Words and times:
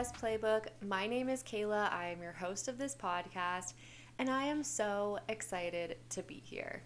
Manifest 0.00 0.24
Playbook. 0.24 0.64
My 0.80 1.06
name 1.06 1.28
is 1.28 1.42
Kaila. 1.42 1.92
I 1.92 2.06
am 2.06 2.22
your 2.22 2.32
host 2.32 2.68
of 2.68 2.78
this 2.78 2.94
podcast, 2.94 3.74
and 4.18 4.30
I 4.30 4.44
am 4.44 4.64
so 4.64 5.18
excited 5.28 5.98
to 6.08 6.22
be 6.22 6.40
here. 6.42 6.80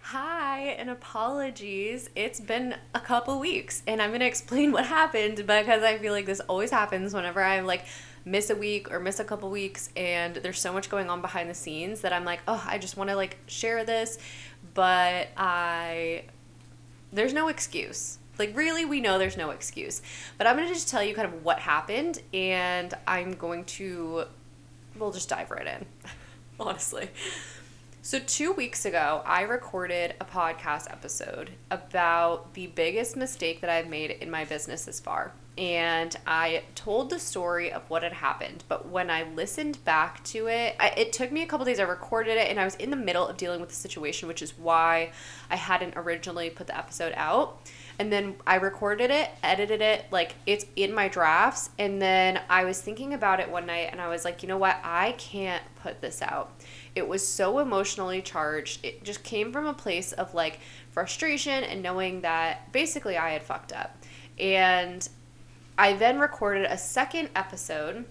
Hi, 0.00 0.60
and 0.60 0.90
apologies. 0.90 2.10
It's 2.14 2.38
been 2.38 2.76
a 2.94 3.00
couple 3.00 3.40
weeks, 3.40 3.82
and 3.86 4.02
I'm 4.02 4.10
going 4.10 4.20
to 4.20 4.26
explain 4.26 4.72
what 4.72 4.84
happened 4.84 5.36
because 5.36 5.82
I 5.82 5.96
feel 5.96 6.12
like 6.12 6.26
this 6.26 6.40
always 6.40 6.70
happens 6.70 7.14
whenever 7.14 7.42
I'm 7.42 7.64
like 7.64 7.86
miss 8.26 8.50
a 8.50 8.56
week 8.56 8.92
or 8.92 9.00
miss 9.00 9.20
a 9.20 9.24
couple 9.24 9.48
weeks 9.48 9.88
and 9.96 10.36
there's 10.36 10.60
so 10.60 10.70
much 10.70 10.90
going 10.90 11.08
on 11.08 11.22
behind 11.22 11.48
the 11.48 11.54
scenes 11.54 12.02
that 12.02 12.12
I'm 12.12 12.26
like, 12.26 12.40
"Oh, 12.46 12.62
I 12.66 12.76
just 12.76 12.98
want 12.98 13.08
to 13.08 13.16
like 13.16 13.38
share 13.46 13.84
this." 13.84 14.18
But 14.74 15.28
I 15.34 16.24
there's 17.10 17.32
no 17.32 17.48
excuse. 17.48 18.18
Like, 18.40 18.56
really, 18.56 18.86
we 18.86 19.02
know 19.02 19.18
there's 19.18 19.36
no 19.36 19.50
excuse. 19.50 20.00
But 20.38 20.46
I'm 20.46 20.56
going 20.56 20.66
to 20.66 20.72
just 20.72 20.88
tell 20.88 21.04
you 21.04 21.14
kind 21.14 21.28
of 21.28 21.44
what 21.44 21.58
happened, 21.58 22.22
and 22.32 22.92
I'm 23.06 23.34
going 23.34 23.64
to, 23.64 24.24
we'll 24.98 25.12
just 25.12 25.28
dive 25.28 25.50
right 25.50 25.66
in, 25.66 25.84
honestly. 26.58 27.10
So, 28.00 28.18
two 28.18 28.52
weeks 28.52 28.86
ago, 28.86 29.22
I 29.26 29.42
recorded 29.42 30.14
a 30.22 30.24
podcast 30.24 30.90
episode 30.90 31.50
about 31.70 32.54
the 32.54 32.68
biggest 32.68 33.14
mistake 33.14 33.60
that 33.60 33.68
I've 33.68 33.88
made 33.88 34.10
in 34.10 34.30
my 34.30 34.46
business 34.46 34.86
this 34.86 35.00
far. 35.00 35.34
And 35.58 36.16
I 36.26 36.62
told 36.74 37.10
the 37.10 37.18
story 37.18 37.70
of 37.70 37.82
what 37.90 38.02
had 38.02 38.14
happened. 38.14 38.64
But 38.68 38.88
when 38.88 39.10
I 39.10 39.24
listened 39.24 39.84
back 39.84 40.24
to 40.24 40.46
it, 40.46 40.76
I, 40.80 40.94
it 40.96 41.12
took 41.12 41.30
me 41.30 41.42
a 41.42 41.46
couple 41.46 41.66
days. 41.66 41.78
I 41.78 41.82
recorded 41.82 42.38
it 42.38 42.48
and 42.48 42.58
I 42.58 42.64
was 42.64 42.76
in 42.76 42.88
the 42.88 42.96
middle 42.96 43.26
of 43.26 43.36
dealing 43.36 43.60
with 43.60 43.68
the 43.68 43.74
situation, 43.74 44.28
which 44.28 44.40
is 44.40 44.56
why 44.56 45.12
I 45.50 45.56
hadn't 45.56 45.92
originally 45.96 46.48
put 46.48 46.68
the 46.68 46.78
episode 46.78 47.12
out 47.14 47.60
and 48.00 48.10
then 48.10 48.36
I 48.46 48.54
recorded 48.54 49.10
it, 49.10 49.28
edited 49.42 49.82
it, 49.82 50.06
like 50.10 50.34
it's 50.46 50.64
in 50.74 50.90
my 50.94 51.08
drafts. 51.08 51.68
And 51.78 52.00
then 52.00 52.40
I 52.48 52.64
was 52.64 52.80
thinking 52.80 53.12
about 53.12 53.40
it 53.40 53.50
one 53.50 53.66
night 53.66 53.90
and 53.92 54.00
I 54.00 54.08
was 54.08 54.24
like, 54.24 54.42
you 54.42 54.48
know 54.48 54.56
what? 54.56 54.78
I 54.82 55.12
can't 55.18 55.62
put 55.82 56.00
this 56.00 56.22
out. 56.22 56.50
It 56.94 57.06
was 57.06 57.28
so 57.28 57.58
emotionally 57.58 58.22
charged. 58.22 58.82
It 58.86 59.04
just 59.04 59.22
came 59.22 59.52
from 59.52 59.66
a 59.66 59.74
place 59.74 60.12
of 60.12 60.32
like 60.32 60.60
frustration 60.90 61.62
and 61.62 61.82
knowing 61.82 62.22
that 62.22 62.72
basically 62.72 63.18
I 63.18 63.32
had 63.32 63.42
fucked 63.42 63.70
up. 63.70 63.98
And 64.38 65.06
I 65.76 65.92
then 65.92 66.18
recorded 66.18 66.68
a 66.70 66.78
second 66.78 67.28
episode 67.36 68.06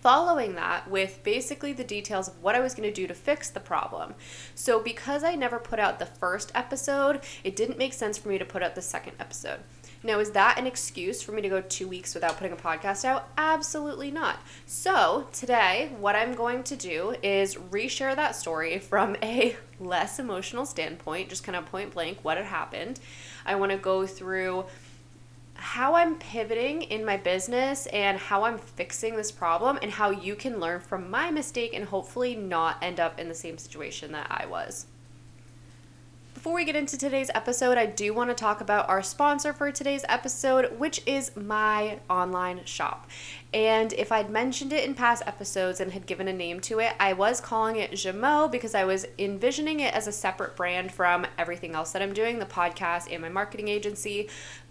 following 0.00 0.54
that 0.54 0.90
with 0.90 1.22
basically 1.22 1.72
the 1.72 1.84
details 1.84 2.28
of 2.28 2.42
what 2.42 2.54
I 2.54 2.60
was 2.60 2.74
going 2.74 2.88
to 2.88 2.94
do 2.94 3.06
to 3.06 3.14
fix 3.14 3.50
the 3.50 3.60
problem. 3.60 4.14
So, 4.54 4.80
because 4.80 5.22
I 5.22 5.34
never 5.34 5.58
put 5.58 5.78
out 5.78 5.98
the 5.98 6.06
first 6.06 6.50
episode, 6.54 7.20
it 7.44 7.56
didn't 7.56 7.78
make 7.78 7.92
sense 7.92 8.18
for 8.18 8.28
me 8.28 8.38
to 8.38 8.44
put 8.44 8.62
out 8.62 8.74
the 8.74 8.82
second 8.82 9.14
episode. 9.20 9.60
Now, 10.02 10.18
is 10.18 10.30
that 10.30 10.58
an 10.58 10.66
excuse 10.66 11.20
for 11.20 11.32
me 11.32 11.42
to 11.42 11.48
go 11.50 11.60
two 11.60 11.86
weeks 11.86 12.14
without 12.14 12.38
putting 12.38 12.54
a 12.54 12.56
podcast 12.56 13.04
out? 13.04 13.28
Absolutely 13.36 14.10
not. 14.10 14.38
So, 14.64 15.28
today, 15.30 15.92
what 15.98 16.16
I'm 16.16 16.34
going 16.34 16.62
to 16.64 16.76
do 16.76 17.16
is 17.22 17.56
reshare 17.56 18.16
that 18.16 18.34
story 18.34 18.78
from 18.78 19.16
a 19.22 19.56
less 19.78 20.18
emotional 20.18 20.64
standpoint, 20.64 21.28
just 21.28 21.44
kind 21.44 21.56
of 21.56 21.66
point 21.66 21.92
blank 21.92 22.18
what 22.22 22.38
had 22.38 22.46
happened. 22.46 22.98
I 23.44 23.56
want 23.56 23.72
to 23.72 23.78
go 23.78 24.06
through 24.06 24.64
how 25.60 25.94
I'm 25.94 26.16
pivoting 26.16 26.82
in 26.82 27.04
my 27.04 27.18
business 27.18 27.86
and 27.86 28.18
how 28.18 28.44
I'm 28.44 28.58
fixing 28.58 29.16
this 29.16 29.30
problem 29.30 29.78
and 29.82 29.90
how 29.90 30.10
you 30.10 30.34
can 30.34 30.58
learn 30.58 30.80
from 30.80 31.10
my 31.10 31.30
mistake 31.30 31.74
and 31.74 31.84
hopefully 31.84 32.34
not 32.34 32.78
end 32.82 32.98
up 32.98 33.18
in 33.18 33.28
the 33.28 33.34
same 33.34 33.58
situation 33.58 34.12
that 34.12 34.26
I 34.30 34.46
was. 34.46 34.86
Before 36.40 36.54
we 36.54 36.64
get 36.64 36.74
into 36.74 36.96
today's 36.96 37.30
episode, 37.34 37.76
I 37.76 37.84
do 37.84 38.14
want 38.14 38.30
to 38.30 38.34
talk 38.34 38.62
about 38.62 38.88
our 38.88 39.02
sponsor 39.02 39.52
for 39.52 39.70
today's 39.70 40.06
episode, 40.08 40.78
which 40.78 41.02
is 41.04 41.36
my 41.36 41.98
online 42.08 42.64
shop. 42.64 43.10
And 43.52 43.92
if 43.92 44.10
I'd 44.10 44.30
mentioned 44.30 44.72
it 44.72 44.84
in 44.84 44.94
past 44.94 45.22
episodes 45.26 45.80
and 45.80 45.92
had 45.92 46.06
given 46.06 46.28
a 46.28 46.32
name 46.32 46.60
to 46.60 46.78
it, 46.78 46.94
I 46.98 47.12
was 47.12 47.42
calling 47.42 47.76
it 47.76 47.90
Jamo 47.90 48.50
because 48.50 48.74
I 48.74 48.84
was 48.84 49.06
envisioning 49.18 49.80
it 49.80 49.92
as 49.92 50.06
a 50.06 50.12
separate 50.12 50.56
brand 50.56 50.92
from 50.92 51.26
everything 51.36 51.74
else 51.74 51.92
that 51.92 52.00
I'm 52.00 52.14
doing 52.14 52.38
the 52.38 52.46
podcast 52.46 53.12
and 53.12 53.20
my 53.20 53.28
marketing 53.28 53.68
agency. 53.68 54.30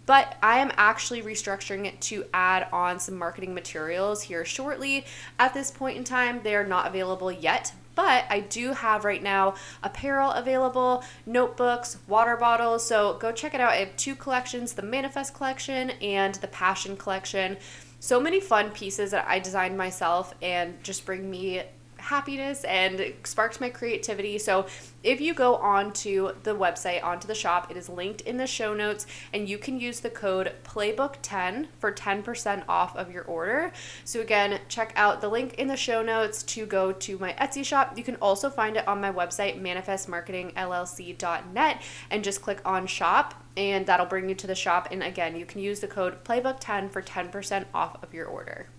But 0.10 0.38
I 0.42 0.58
am 0.58 0.72
actually 0.76 1.22
restructuring 1.22 1.86
it 1.86 2.02
to 2.02 2.26
add 2.34 2.68
on 2.74 3.00
some 3.00 3.16
marketing 3.16 3.54
materials 3.54 4.24
here 4.24 4.44
shortly. 4.44 5.06
At 5.38 5.54
this 5.54 5.70
point 5.70 5.98
in 6.00 6.04
time, 6.04 6.40
they 6.42 6.56
are 6.56 6.66
not 6.66 6.88
available 6.88 7.32
yet, 7.32 7.74
but 7.94 8.26
I 8.28 8.40
do 8.40 8.74
have 8.74 9.06
right 9.06 9.22
now 9.22 9.54
apparel 9.84 10.32
available, 10.32 11.04
notebooks, 11.28 12.00
water 12.08 12.36
bottles. 12.36 12.84
So 12.88 13.20
go 13.20 13.32
check 13.32 13.54
it 13.54 13.62
out. 13.62 13.74
I 13.74 13.76
have 13.76 13.96
two 13.98 14.16
collections 14.16 14.74
the 14.74 14.82
Manifest 14.82 15.36
collection 15.36 15.92
and 16.02 16.34
the 16.34 16.48
Passion 16.48 16.98
collection. 16.98 17.58
So 18.00 18.20
many 18.20 18.40
fun 18.40 18.72
pieces 18.72 19.12
that 19.12 19.28
I 19.28 19.38
designed 19.38 19.78
myself 19.78 20.34
and 20.42 20.84
just 20.84 21.06
bring 21.06 21.30
me 21.30 21.62
happiness 22.00 22.64
and 22.64 23.14
sparks 23.24 23.62
my 23.62 23.70
creativity. 23.70 24.38
So 24.38 24.68
if 25.04 25.20
you 25.22 25.34
go 25.34 25.56
onto 25.56 26.34
the 26.44 26.56
website, 26.56 27.04
onto 27.04 27.28
the 27.28 27.36
shop, 27.36 27.72
it 27.72 27.78
is 27.78 27.88
linked 27.88 28.20
in 28.22 28.38
the 28.38 28.48
show 28.48 28.74
notes, 28.74 29.06
and 29.34 29.48
you 29.48 29.58
can 29.58 29.80
use 29.80 30.02
the 30.02 30.10
code 30.10 30.52
Playbook10 30.64 31.68
for 31.80 31.92
10% 31.92 32.64
off 32.68 32.98
of 32.98 33.12
your 33.12 33.24
order. 33.24 33.72
So 34.04 34.20
again, 34.20 34.60
check 34.68 34.92
out 34.96 35.22
the 35.22 35.30
link 35.30 35.54
in 35.56 35.68
the 35.68 35.78
show 35.78 36.02
notes 36.02 36.42
to 36.44 36.66
go 36.66 36.92
to 36.92 37.18
my 37.18 37.34
Etsy 37.34 37.64
shop. 37.64 37.98
You 37.98 38.04
can 38.04 38.16
also 38.18 38.50
find 38.50 38.78
it 38.78 38.88
on 38.88 39.00
my 39.00 39.12
website, 39.12 39.62
manifestmarketingllc.net, 39.62 41.82
and 42.10 42.24
just 42.24 42.42
click 42.42 42.62
on 42.66 42.88
shop 42.88 43.36
and 43.58 43.86
that'll 43.86 44.06
bring 44.06 44.30
you 44.30 44.36
to 44.36 44.48
the 44.48 44.56
shop. 44.56 44.88
And 44.92 45.04
again, 45.04 45.36
you 45.36 45.46
can 45.46 45.62
use 45.62 45.82
the 45.82 45.88
code 45.88 46.24
Playbook10 46.24 46.92
for 46.92 47.02
10% 47.02 47.66
off 47.74 48.02
of 48.02 48.14
your 48.14 48.26
order. 48.26 48.70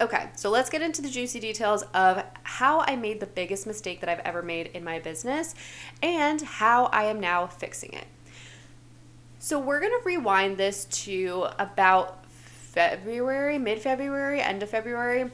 Okay, 0.00 0.28
so 0.34 0.50
let's 0.50 0.70
get 0.70 0.82
into 0.82 1.02
the 1.02 1.08
juicy 1.08 1.38
details 1.38 1.82
of 1.94 2.24
how 2.42 2.80
I 2.80 2.96
made 2.96 3.20
the 3.20 3.26
biggest 3.26 3.64
mistake 3.64 4.00
that 4.00 4.08
I've 4.08 4.18
ever 4.20 4.42
made 4.42 4.66
in 4.68 4.82
my 4.82 4.98
business 4.98 5.54
and 6.02 6.42
how 6.42 6.86
I 6.86 7.04
am 7.04 7.20
now 7.20 7.46
fixing 7.46 7.92
it. 7.92 8.06
So, 9.38 9.60
we're 9.60 9.80
gonna 9.80 10.02
rewind 10.04 10.56
this 10.56 10.86
to 11.04 11.46
about 11.60 12.24
February, 12.26 13.56
mid 13.56 13.78
February, 13.78 14.40
end 14.40 14.64
of 14.64 14.70
February. 14.70 15.30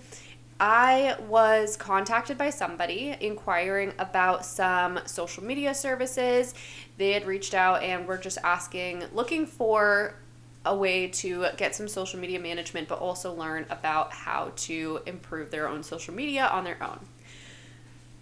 I 0.60 1.16
was 1.26 1.78
contacted 1.78 2.36
by 2.36 2.50
somebody 2.50 3.16
inquiring 3.18 3.94
about 3.98 4.44
some 4.44 5.00
social 5.06 5.42
media 5.42 5.74
services. 5.74 6.52
They 6.98 7.12
had 7.12 7.26
reached 7.26 7.54
out 7.54 7.82
and 7.82 8.06
were 8.06 8.18
just 8.18 8.36
asking, 8.44 9.04
looking 9.14 9.46
for 9.46 10.16
a 10.64 10.76
way 10.76 11.08
to 11.08 11.46
get 11.56 11.74
some 11.74 11.88
social 11.88 12.20
media 12.20 12.38
management, 12.38 12.88
but 12.88 12.98
also 12.98 13.32
learn 13.32 13.66
about 13.70 14.12
how 14.12 14.52
to 14.56 15.00
improve 15.06 15.50
their 15.50 15.68
own 15.68 15.82
social 15.82 16.14
media 16.14 16.46
on 16.46 16.64
their 16.64 16.82
own. 16.82 16.98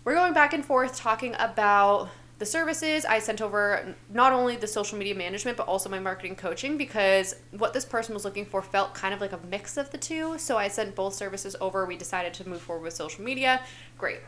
We're 0.04 0.14
going 0.14 0.32
back 0.32 0.52
and 0.54 0.64
forth 0.64 0.96
talking 0.96 1.34
about 1.38 2.10
the 2.38 2.46
services. 2.46 3.04
I 3.04 3.18
sent 3.18 3.42
over 3.42 3.96
not 4.12 4.32
only 4.32 4.56
the 4.56 4.68
social 4.68 4.96
media 4.96 5.14
management, 5.14 5.56
but 5.56 5.66
also 5.66 5.88
my 5.88 5.98
marketing 5.98 6.36
coaching 6.36 6.78
because 6.78 7.34
what 7.50 7.72
this 7.72 7.84
person 7.84 8.14
was 8.14 8.24
looking 8.24 8.46
for 8.46 8.62
felt 8.62 8.94
kind 8.94 9.12
of 9.12 9.20
like 9.20 9.32
a 9.32 9.40
mix 9.50 9.76
of 9.76 9.90
the 9.90 9.98
two. 9.98 10.38
So 10.38 10.56
I 10.56 10.68
sent 10.68 10.94
both 10.94 11.14
services 11.14 11.56
over. 11.60 11.84
We 11.84 11.96
decided 11.96 12.32
to 12.34 12.48
move 12.48 12.62
forward 12.62 12.84
with 12.84 12.94
social 12.94 13.24
media. 13.24 13.60
Great. 13.98 14.20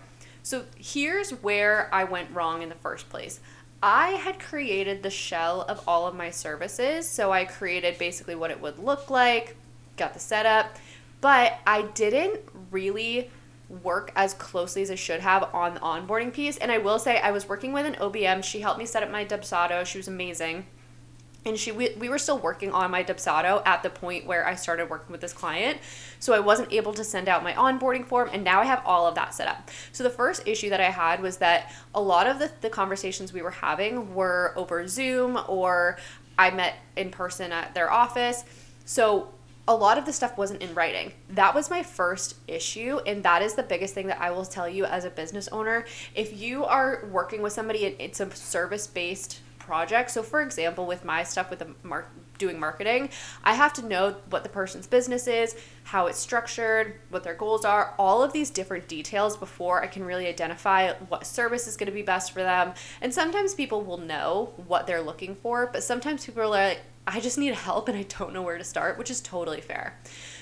So 0.43 0.65
here's 0.77 1.31
where 1.31 1.89
I 1.95 2.05
went 2.05 2.31
wrong 2.33 2.63
in 2.63 2.69
the 2.69 2.75
first 2.75 3.09
place. 3.09 3.41
I 3.83 4.11
had 4.11 4.39
created 4.39 5.03
the 5.03 5.11
shell 5.11 5.63
of 5.63 5.83
all 5.89 6.07
of 6.07 6.15
my 6.15 6.31
services. 6.31 7.09
So 7.09 7.33
I 7.33 7.45
created 7.45 7.99
basically 7.99 8.35
what 8.35 8.51
it 8.51 8.61
would 8.61 8.79
look 8.79 9.11
like, 9.11 9.57
got 9.97 10.15
the 10.15 10.21
setup, 10.21 10.77
but 11.21 11.59
I 11.67 11.83
didn't 11.83 12.41
really 12.71 13.31
work 13.83 14.13
as 14.17 14.35
closely 14.35 14.83
as 14.83 14.91
I 14.91 14.97
should 14.97 15.21
have 15.21 15.55
on 15.55 15.75
the 15.75 15.81
onboarding 15.81 16.33
piece. 16.33 16.57
And 16.57 16.73
I 16.73 16.79
will 16.79 16.99
say, 16.99 17.21
I 17.21 17.31
was 17.31 17.49
working 17.49 17.73
with 17.73 17.87
an 17.87 17.95
OBM. 17.95 18.43
She 18.43 18.61
helped 18.61 18.79
me 18.79 18.87
set 18.87 19.03
up 19.03 19.11
my 19.11 19.25
Dubsado. 19.25 19.87
She 19.87 19.99
was 19.99 20.09
amazing 20.09 20.67
and 21.45 21.59
she 21.59 21.73
we, 21.73 21.91
we 21.99 22.09
were 22.09 22.19
still 22.19 22.39
working 22.39 22.73
on 22.73 22.91
my 22.91 23.03
Dubsado 23.03 23.63
at 23.65 23.83
the 23.83 23.91
point 23.91 24.27
where 24.27 24.47
I 24.47 24.55
started 24.55 24.91
working 24.91 25.13
with 25.13 25.21
this 25.21 25.33
client. 25.33 25.79
So 26.19 26.33
I 26.33 26.41
wasn't 26.41 26.73
able 26.73 26.93
to 26.95 27.05
send 27.05 27.29
out 27.29 27.43
my 27.43 27.53
onboarding 27.55 28.07
form 28.07 28.29
and 28.33 28.45
now 28.45 28.61
I 28.61 28.65
have 28.65 28.83
all 28.85 29.07
of 29.07 29.15
that 29.15 29.35
set 29.35 29.49
up. 29.49 29.71
So 29.93 30.05
the 30.05 30.11
first 30.11 30.47
issue 30.47 30.71
that 30.71 30.81
I 30.81 30.91
had 30.91 31.23
was 31.23 31.39
that 31.39 31.73
a 31.95 32.01
lot 32.01 32.27
of 32.27 32.39
the, 32.39 32.51
the 32.61 32.71
conversations 32.71 33.33
we 33.33 33.43
were 33.43 33.51
having 33.51 34.15
were 34.15 34.53
over 34.57 34.87
Zoom 34.87 35.39
or 35.49 35.99
I 36.39 36.51
met 36.51 36.77
in 36.97 37.11
person 37.11 37.53
at 37.53 37.75
their 37.75 37.91
office. 37.91 38.45
So 38.85 39.33
a 39.69 39.75
lot 39.75 39.99
of 39.99 40.05
the 40.05 40.13
stuff 40.13 40.37
wasn't 40.37 40.63
in 40.63 40.75
writing. 40.75 41.13
That 41.31 41.55
was 41.55 41.71
my 41.71 41.83
first 41.83 42.37
issue. 42.49 42.99
And 43.07 43.23
that 43.23 43.41
is 43.41 43.55
the 43.55 43.63
biggest 43.63 43.95
thing 43.95 44.09
that 44.09 44.21
I 44.21 44.31
will 44.31 44.45
tell 44.45 44.69
you 44.69 44.85
as 44.85 45.05
a 45.05 45.11
business 45.11 45.49
owner. 45.49 45.85
If 46.15 46.39
you 46.39 46.65
are 46.65 47.07
working 47.11 47.41
with 47.41 47.53
somebody 47.53 47.87
and 47.87 47.95
it's 47.99 48.21
a 48.21 48.31
service 48.35 48.87
based 48.87 49.41
project. 49.71 50.11
So, 50.11 50.25
for 50.25 50.43
example, 50.43 50.85
with 50.85 51.05
my 51.05 51.23
stuff 51.23 51.49
with 51.49 51.61
the 51.61 51.69
mark 51.85 52.09
doing 52.39 52.59
marketing, 52.59 53.09
I 53.45 53.55
have 53.55 53.73
to 53.75 53.87
know 53.87 54.17
what 54.31 54.43
the 54.43 54.49
person's 54.49 54.89
business 54.89 55.29
is, 55.29 55.55
how 55.85 56.09
it's 56.09 56.19
structured, 56.19 56.95
what 57.11 57.23
their 57.23 57.35
goals 57.35 57.65
are, 57.65 57.95
all 57.97 58.21
of 58.21 58.33
these 58.33 58.51
different 58.51 58.89
details 58.89 59.37
before 59.37 59.81
I 59.81 59.87
can 59.87 60.03
really 60.03 60.27
identify 60.27 60.95
what 61.09 61.25
service 61.25 61.69
is 61.69 61.77
going 61.77 61.87
to 61.87 61.93
be 61.93 62.03
best 62.03 62.33
for 62.33 62.43
them. 62.43 62.73
And 63.01 63.15
sometimes 63.15 63.55
people 63.55 63.83
will 63.83 63.99
know 63.99 64.55
what 64.67 64.89
they're 64.89 65.03
looking 65.03 65.37
for, 65.37 65.69
but 65.73 65.85
sometimes 65.85 66.27
people 66.27 66.43
are 66.43 66.49
like, 66.49 66.81
I 67.07 67.21
just 67.21 67.39
need 67.39 67.55
help 67.55 67.89
and 67.89 67.97
I 67.97 68.03
don't 68.03 68.33
know 68.33 68.43
where 68.43 68.59
to 68.59 68.65
start, 68.65 68.99
which 68.99 69.11
is 69.11 69.21
totally 69.21 69.61
fair. 69.61 69.97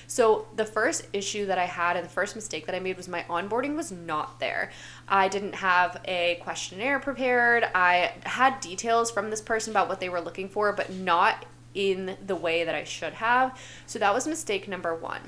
So, 0.09 0.47
the 0.55 0.65
first 0.65 1.05
issue 1.13 1.45
that 1.45 1.59
I 1.59 1.65
had 1.65 1.95
and 1.95 2.03
the 2.03 2.09
first 2.09 2.35
mistake 2.35 2.65
that 2.65 2.73
I 2.73 2.79
made 2.79 2.97
was 2.97 3.07
my 3.07 3.25
onboarding 3.29 3.75
was 3.75 3.91
not 3.91 4.39
there. 4.39 4.71
I 5.07 5.27
didn't 5.27 5.53
have 5.53 6.01
a 6.05 6.39
questionnaire 6.41 6.97
prepared. 6.97 7.63
I 7.75 8.13
had 8.23 8.59
details 8.59 9.11
from 9.11 9.29
this 9.29 9.39
person 9.39 9.71
about 9.71 9.87
what 9.87 9.99
they 9.99 10.09
were 10.09 10.19
looking 10.19 10.49
for, 10.49 10.73
but 10.73 10.91
not 10.91 11.45
in 11.75 12.17
the 12.25 12.35
way 12.35 12.63
that 12.63 12.73
I 12.73 12.85
should 12.85 13.13
have. 13.13 13.55
So, 13.85 13.99
that 13.99 14.11
was 14.11 14.25
mistake 14.25 14.67
number 14.67 14.95
one. 14.95 15.21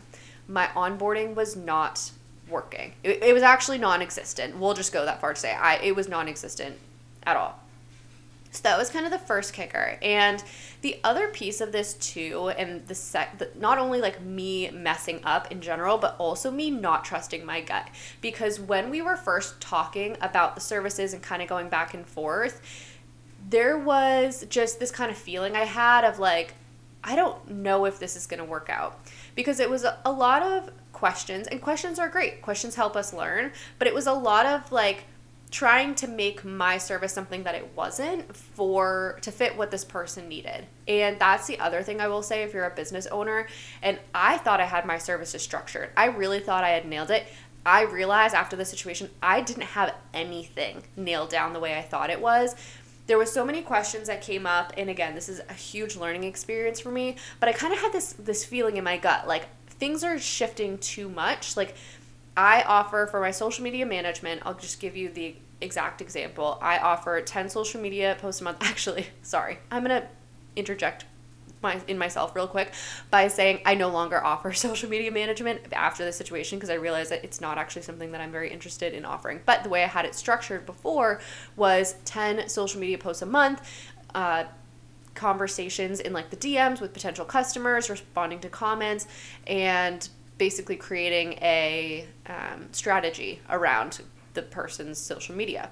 My 0.48 0.66
onboarding 0.70 1.36
was 1.36 1.56
not 1.56 2.10
working. 2.50 2.96
It, 3.04 3.22
it 3.22 3.34
was 3.36 3.44
actually 3.44 3.78
non 3.78 4.02
existent. 4.02 4.58
We'll 4.58 4.74
just 4.74 4.92
go 4.92 5.06
that 5.06 5.22
far 5.22 5.36
to 5.36 5.40
say 5.40 5.54
I, 5.54 5.76
it 5.76 5.96
was 5.96 6.10
non 6.10 6.28
existent 6.28 6.78
at 7.22 7.38
all. 7.38 7.61
So 8.52 8.62
that 8.64 8.78
was 8.78 8.90
kind 8.90 9.06
of 9.06 9.12
the 9.12 9.20
first 9.20 9.54
kicker. 9.54 9.98
And 10.02 10.44
the 10.82 11.00
other 11.04 11.30
piece 11.30 11.62
of 11.62 11.72
this 11.72 11.94
too, 11.94 12.50
and 12.50 12.86
the 12.88 12.96
sec, 12.96 13.38
the, 13.38 13.50
not 13.58 13.78
only 13.78 14.02
like 14.02 14.22
me 14.22 14.70
messing 14.72 15.22
up 15.24 15.52
in 15.52 15.62
general, 15.62 15.98
but 15.98 16.16
also 16.20 16.52
me 16.52 16.70
not 16.70 17.06
trusting 17.06 17.46
my 17.46 17.62
gut. 17.62 17.88
Because 18.20 18.60
when 18.60 18.90
we 18.90 19.02
were 19.02 19.16
first 19.16 19.62
talking 19.62 20.18
about 20.22 20.56
the 20.56 20.62
services 20.62 21.14
and 21.14 21.24
kind 21.24 21.42
of 21.42 21.48
going 21.48 21.70
back 21.70 21.94
and 21.94 22.06
forth, 22.06 22.62
there 23.50 23.78
was 23.78 24.46
just 24.50 24.80
this 24.80 24.92
kind 24.92 25.10
of 25.10 25.18
feeling 25.18 25.56
I 25.56 25.66
had 25.66 26.04
of 26.04 26.20
like, 26.20 26.54
I 27.04 27.16
don't 27.16 27.50
know 27.50 27.86
if 27.86 28.00
this 28.00 28.16
is 28.16 28.28
going 28.28 28.40
to 28.40 28.46
work 28.46 28.70
out. 28.70 29.00
Because 29.34 29.62
it 29.62 29.70
was 29.70 29.86
a 30.06 30.12
lot 30.12 30.44
of 30.44 30.70
questions, 30.92 31.48
and 31.48 31.62
questions 31.62 32.00
are 32.00 32.10
great. 32.10 32.42
Questions 32.42 32.76
help 32.76 32.98
us 32.98 33.14
learn, 33.14 33.54
but 33.80 33.88
it 33.88 33.94
was 33.96 34.08
a 34.08 34.14
lot 34.14 34.46
of 34.46 34.72
like, 34.74 35.06
trying 35.52 35.94
to 35.94 36.08
make 36.08 36.46
my 36.46 36.78
service 36.78 37.12
something 37.12 37.44
that 37.44 37.56
it 37.56 37.76
wasn't 37.76 38.36
for 38.36 39.20
to 39.22 39.32
fit 39.32 39.58
what 39.58 39.70
this 39.70 39.84
person 39.84 40.30
needed. 40.30 40.66
And 40.88 41.20
that's 41.20 41.46
the 41.46 41.60
other 41.60 41.84
thing 41.84 42.00
I 42.00 42.08
will 42.08 42.24
say 42.24 42.44
if 42.44 42.54
you're 42.54 42.66
a 42.66 42.74
business 42.74 43.06
owner 43.08 43.48
and 43.82 44.00
I 44.16 44.38
thought 44.38 44.62
I 44.62 44.66
had 44.66 44.86
my 44.86 44.98
services 44.98 45.42
structured. 45.42 45.90
I 45.98 46.06
really 46.06 46.40
thought 46.40 46.64
I 46.64 46.70
had 46.70 46.86
nailed 46.86 47.12
it. 47.12 47.28
I 47.66 47.84
realized 47.84 48.34
after 48.34 48.56
the 48.56 48.64
situation 48.64 49.10
I 49.22 49.42
didn't 49.42 49.64
have 49.64 49.94
anything 50.14 50.84
nailed 50.96 51.30
down 51.30 51.52
the 51.52 51.60
way 51.60 51.78
I 51.78 51.82
thought 51.82 52.10
it 52.10 52.22
was. 52.22 52.56
There 53.08 53.18
was 53.18 53.32
so 53.32 53.44
many 53.44 53.62
questions 53.62 54.08
that 54.08 54.22
came 54.22 54.46
up 54.46 54.72
and 54.78 54.90
again, 54.90 55.16
this 55.16 55.28
is 55.28 55.42
a 55.50 55.54
huge 55.54 55.98
learning 55.98 56.24
experience 56.24 56.80
for 56.80 56.92
me, 56.92 57.18
but 57.42 57.50
I 57.50 57.52
kind 57.52 57.74
of 57.74 57.80
had 57.80 57.92
this 57.92 58.14
this 58.14 58.46
feeling 58.46 58.78
in 58.78 58.86
my 58.86 58.96
gut 58.98 59.28
like 59.28 59.48
things 59.68 60.04
are 60.04 60.18
shifting 60.18 60.78
too 60.78 61.10
much. 61.10 61.58
Like 61.58 61.76
I 62.36 62.64
offer 62.64 63.08
for 63.08 63.20
my 63.20 63.32
social 63.32 63.64
media 63.64 63.86
management, 63.86 64.42
I'll 64.46 64.54
just 64.54 64.80
give 64.80 64.96
you 64.96 65.10
the 65.10 65.36
exact 65.60 66.02
example. 66.02 66.58
I 66.62 66.78
offer 66.80 67.22
10 67.22 67.50
social 67.50 67.82
media 67.82 68.18
posts 68.20 68.42
a 68.42 68.44
month. 68.46 68.58
Actually, 68.62 69.08
sorry, 69.22 69.60
I'm 69.70 69.84
going 69.84 70.02
to 70.02 70.08
interject 70.56 71.06
my, 71.62 71.80
in 71.88 71.98
myself 71.98 72.36
real 72.36 72.48
quick 72.48 72.74
by 73.12 73.28
saying 73.28 73.62
I 73.66 73.76
no 73.76 73.90
longer 73.90 74.24
offer 74.24 74.52
social 74.54 74.90
media 74.90 75.12
management 75.12 75.62
after 75.74 76.04
the 76.04 76.12
situation 76.12 76.58
because 76.58 76.70
I 76.70 76.76
realized 76.76 77.12
that 77.12 77.24
it's 77.24 77.42
not 77.42 77.58
actually 77.58 77.84
something 77.84 78.12
that 78.12 78.22
I'm 78.22 78.32
very 78.32 78.52
interested 78.52 78.94
in 78.94 79.06
offering. 79.06 79.42
But 79.46 79.64
the 79.64 79.70
way 79.70 79.84
I 79.84 79.88
had 79.88 80.06
it 80.06 80.16
structured 80.16 80.66
before 80.66 81.22
was 81.56 81.96
10 82.06 82.50
social 82.50 82.80
media 82.80 82.98
posts 82.98 83.22
a 83.22 83.28
month. 83.28 83.62
Uh, 84.14 84.46
conversations 85.14 86.00
in 86.00 86.14
like 86.14 86.30
the 86.30 86.38
DMs 86.38 86.80
with 86.80 86.94
potential 86.94 87.26
customers, 87.26 87.90
responding 87.90 88.40
to 88.40 88.50
comments, 88.50 89.08
and 89.46 90.08
basically 90.42 90.76
creating 90.76 91.34
a 91.34 92.04
um, 92.26 92.68
strategy 92.72 93.40
around 93.48 94.02
the 94.34 94.42
person's 94.42 94.98
social 94.98 95.36
media. 95.36 95.70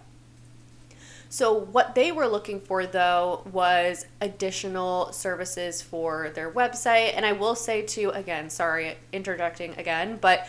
So, 1.28 1.52
what 1.52 1.96
they 1.96 2.12
were 2.12 2.28
looking 2.28 2.60
for 2.60 2.86
though 2.86 3.42
was 3.52 4.06
additional 4.22 5.12
services 5.12 5.82
for 5.82 6.30
their 6.36 6.52
website. 6.52 7.14
And 7.16 7.26
I 7.26 7.32
will 7.32 7.56
say, 7.56 7.82
too, 7.82 8.12
again, 8.12 8.52
sorry, 8.52 8.98
interjecting 9.12 9.74
again, 9.80 10.20
but 10.22 10.48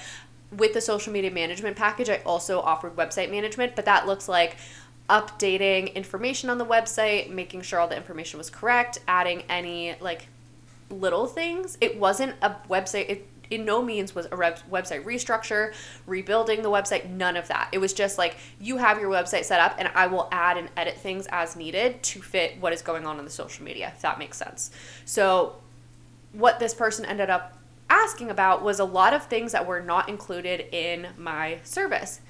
with 0.55 0.75
the 0.75 0.83
social 0.83 1.15
media 1.15 1.31
management 1.31 1.79
package, 1.79 2.11
I 2.11 2.21
also 2.27 2.61
offered 2.61 2.97
website 2.97 3.31
management, 3.31 3.75
but 3.75 3.87
that 3.87 4.07
looks 4.07 4.29
like 4.29 4.59
updating 5.09 5.95
information 5.95 6.51
on 6.51 6.59
the 6.59 6.67
website, 6.67 7.31
making 7.31 7.63
sure 7.63 7.81
all 7.81 7.89
the 7.89 7.97
information 7.97 8.37
was 8.37 8.51
correct, 8.51 8.99
adding 9.09 9.45
any 9.49 9.95
like 9.99 10.27
little 10.91 11.27
things. 11.27 11.79
It 11.81 11.99
wasn't 11.99 12.35
a 12.43 12.57
website, 12.69 13.09
it 13.09 13.27
in 13.51 13.65
no 13.65 13.83
means 13.83 14.15
was 14.15 14.27
a 14.27 14.31
website 14.31 15.05
restructure, 15.05 15.75
rebuilding 16.07 16.63
the 16.63 16.71
website, 16.71 17.09
none 17.11 17.37
of 17.37 17.49
that. 17.49 17.69
It 17.73 17.79
was 17.79 17.93
just 17.93 18.19
like 18.19 18.37
you 18.61 18.77
have 18.77 19.01
your 19.01 19.11
website 19.11 19.45
set 19.45 19.61
up 19.61 19.75
and 19.79 19.89
I 19.95 20.07
will 20.07 20.29
add 20.33 20.57
and 20.57 20.69
edit 20.77 20.97
things 20.97 21.27
as 21.31 21.57
needed 21.57 22.03
to 22.05 22.23
fit 22.23 22.59
what 22.61 22.73
is 22.73 22.83
going 22.83 23.07
on 23.07 23.19
in 23.19 23.25
the 23.25 23.31
social 23.31 23.65
media, 23.65 23.93
if 23.95 24.03
that 24.03 24.19
makes 24.19 24.37
sense. 24.37 24.71
So, 25.05 25.57
what 26.33 26.61
this 26.61 26.75
person 26.75 27.05
ended 27.05 27.29
up 27.29 27.59
asking 27.89 28.31
about 28.31 28.63
was 28.63 28.79
a 28.79 28.85
lot 28.85 29.13
of 29.13 29.25
things 29.25 29.51
that 29.51 29.67
were 29.67 29.81
not 29.81 30.09
included 30.09 30.67
in 30.73 31.09
my 31.19 31.59
service 31.65 32.21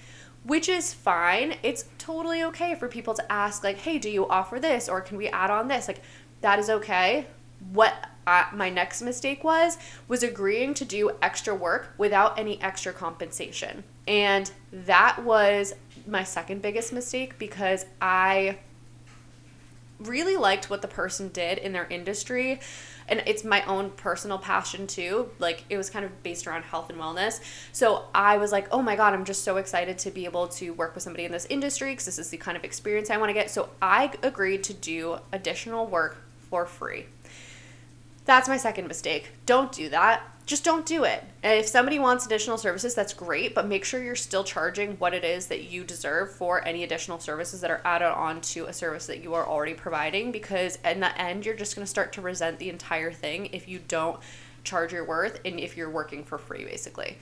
which 0.45 0.69
is 0.69 0.95
fine. 0.95 1.57
It's 1.63 1.85
totally 1.99 2.43
okay 2.45 2.75
for 2.75 2.89
people 2.89 3.15
to 3.15 3.33
ask, 3.33 3.63
like, 3.63 3.79
hey, 3.79 3.99
do 3.99 4.09
you 4.09 4.27
offer 4.29 4.59
this 4.59 4.89
or 4.89 5.01
can 5.01 5.17
we 5.17 5.29
add 5.29 5.51
on 5.51 5.69
this? 5.69 5.89
Like, 5.89 6.01
that 6.41 6.59
is 6.59 6.71
okay. 6.71 7.27
What 7.73 7.95
I, 8.31 8.47
my 8.55 8.71
next 8.71 9.03
mistake 9.03 9.43
was 9.43 9.77
was 10.07 10.23
agreeing 10.23 10.73
to 10.75 10.85
do 10.85 11.11
extra 11.21 11.53
work 11.53 11.93
without 11.99 12.39
any 12.39 12.63
extra 12.63 12.93
compensation. 12.93 13.83
And 14.07 14.51
that 14.73 15.25
was 15.25 15.75
my 16.07 16.23
second 16.23 16.63
biggest 16.63 16.93
mistake 16.93 17.39
because 17.39 17.85
I 18.01 18.59
really 19.99 20.37
liked 20.37 20.71
what 20.71 20.81
the 20.81 20.89
person 20.89 21.29
did 21.29 21.59
in 21.59 21.73
their 21.73 21.87
industry. 21.89 22.61
And 23.09 23.21
it's 23.27 23.43
my 23.43 23.63
own 23.65 23.91
personal 23.91 24.39
passion 24.39 24.87
too. 24.87 25.31
Like 25.41 25.65
it 25.69 25.77
was 25.77 25.91
kind 25.91 26.05
of 26.05 26.23
based 26.23 26.47
around 26.47 26.63
health 26.63 26.89
and 26.89 27.01
wellness. 27.01 27.41
So 27.73 28.05
i 28.15 28.37
was 28.37 28.53
like 28.53 28.69
oh 28.71 28.81
my 28.81 28.95
god 28.95 29.13
i'm 29.13 29.25
just 29.25 29.43
so 29.43 29.57
excited 29.57 29.99
to 29.99 30.11
be 30.13 30.25
able 30.25 30.47
to 30.47 30.71
work 30.71 30.95
with 30.95 31.03
somebody 31.03 31.25
in 31.25 31.33
this 31.33 31.47
industry 31.47 31.91
because 31.93 32.07
this 32.07 32.19
is 32.19 32.31
the 32.31 32.37
kind 32.37 32.57
of 32.57 32.63
experience 32.63 33.11
i 33.11 33.17
want 33.17 33.29
to 33.31 33.35
get. 33.35 33.51
So 33.51 33.71
i 33.83 34.13
agreed 34.23 34.63
to 34.65 34.73
do 34.73 35.19
additional 35.33 35.87
work 35.87 36.19
for 36.49 36.65
free 36.65 37.07
that's 38.25 38.49
my 38.49 38.57
second 38.57 38.87
mistake. 38.87 39.31
Don't 39.47 39.73
do 39.73 39.89
that. 39.89 40.23
Just 40.47 40.65
don't 40.65 40.85
do 40.85 41.05
it. 41.05 41.25
And 41.43 41.61
if 41.61 41.69
somebody 41.69 41.99
wants 41.99 42.27
additional 42.27 42.59
services, 42.59 42.95
that's 42.95 43.15
great, 43.15 43.55
but 43.55 43.69
make 43.69 43.85
sure 43.85 44.03
you're 44.03 44.17
still 44.17 44.43
charging 44.43 44.97
what 44.97 45.15
it 45.15 45.23
is 45.23 45.47
that 45.47 45.71
you 45.71 45.85
deserve 45.85 46.33
for 46.33 46.67
any 46.67 46.83
additional 46.83 47.21
services 47.21 47.61
that 47.61 47.71
are 47.71 47.81
added 47.85 48.13
on 48.13 48.41
to 48.41 48.67
a 48.67 48.73
service 48.73 49.07
that 49.07 49.23
you 49.23 49.35
are 49.35 49.47
already 49.47 49.75
providing 49.75 50.33
because 50.33 50.77
in 50.85 51.01
the 51.01 51.21
end, 51.21 51.47
you're 51.47 51.55
just 51.55 51.77
going 51.77 51.85
to 51.85 51.91
start 51.91 52.13
to 52.15 52.21
resent 52.21 52.59
the 52.59 52.69
entire 52.69 53.13
thing 53.13 53.47
if 53.53 53.69
you 53.69 53.79
don't 53.87 54.19
charge 54.65 54.93
your 54.93 55.05
worth 55.05 55.41
and 55.45 55.61
if 55.61 55.77
you're 55.77 55.91
working 55.91 56.25
for 56.25 56.37
free, 56.37 56.65
basically. 56.65 57.17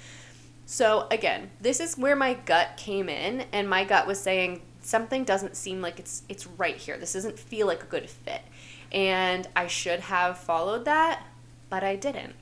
So, 0.64 1.06
again, 1.10 1.50
this 1.60 1.80
is 1.80 1.96
where 1.96 2.16
my 2.16 2.34
gut 2.34 2.76
came 2.76 3.08
in, 3.08 3.46
and 3.52 3.70
my 3.70 3.84
gut 3.84 4.06
was 4.06 4.20
saying 4.20 4.60
something 4.82 5.24
doesn't 5.24 5.56
seem 5.56 5.80
like 5.80 5.98
it's 5.98 6.22
it's 6.28 6.46
right 6.46 6.76
here. 6.76 6.98
This 6.98 7.14
doesn't 7.14 7.38
feel 7.38 7.66
like 7.66 7.82
a 7.82 7.86
good 7.86 8.08
fit. 8.08 8.42
And 8.92 9.46
I 9.54 9.66
should 9.66 10.00
have 10.00 10.38
followed 10.38 10.84
that, 10.86 11.26
but 11.68 11.84
I 11.84 11.96
didn't. 11.96 12.34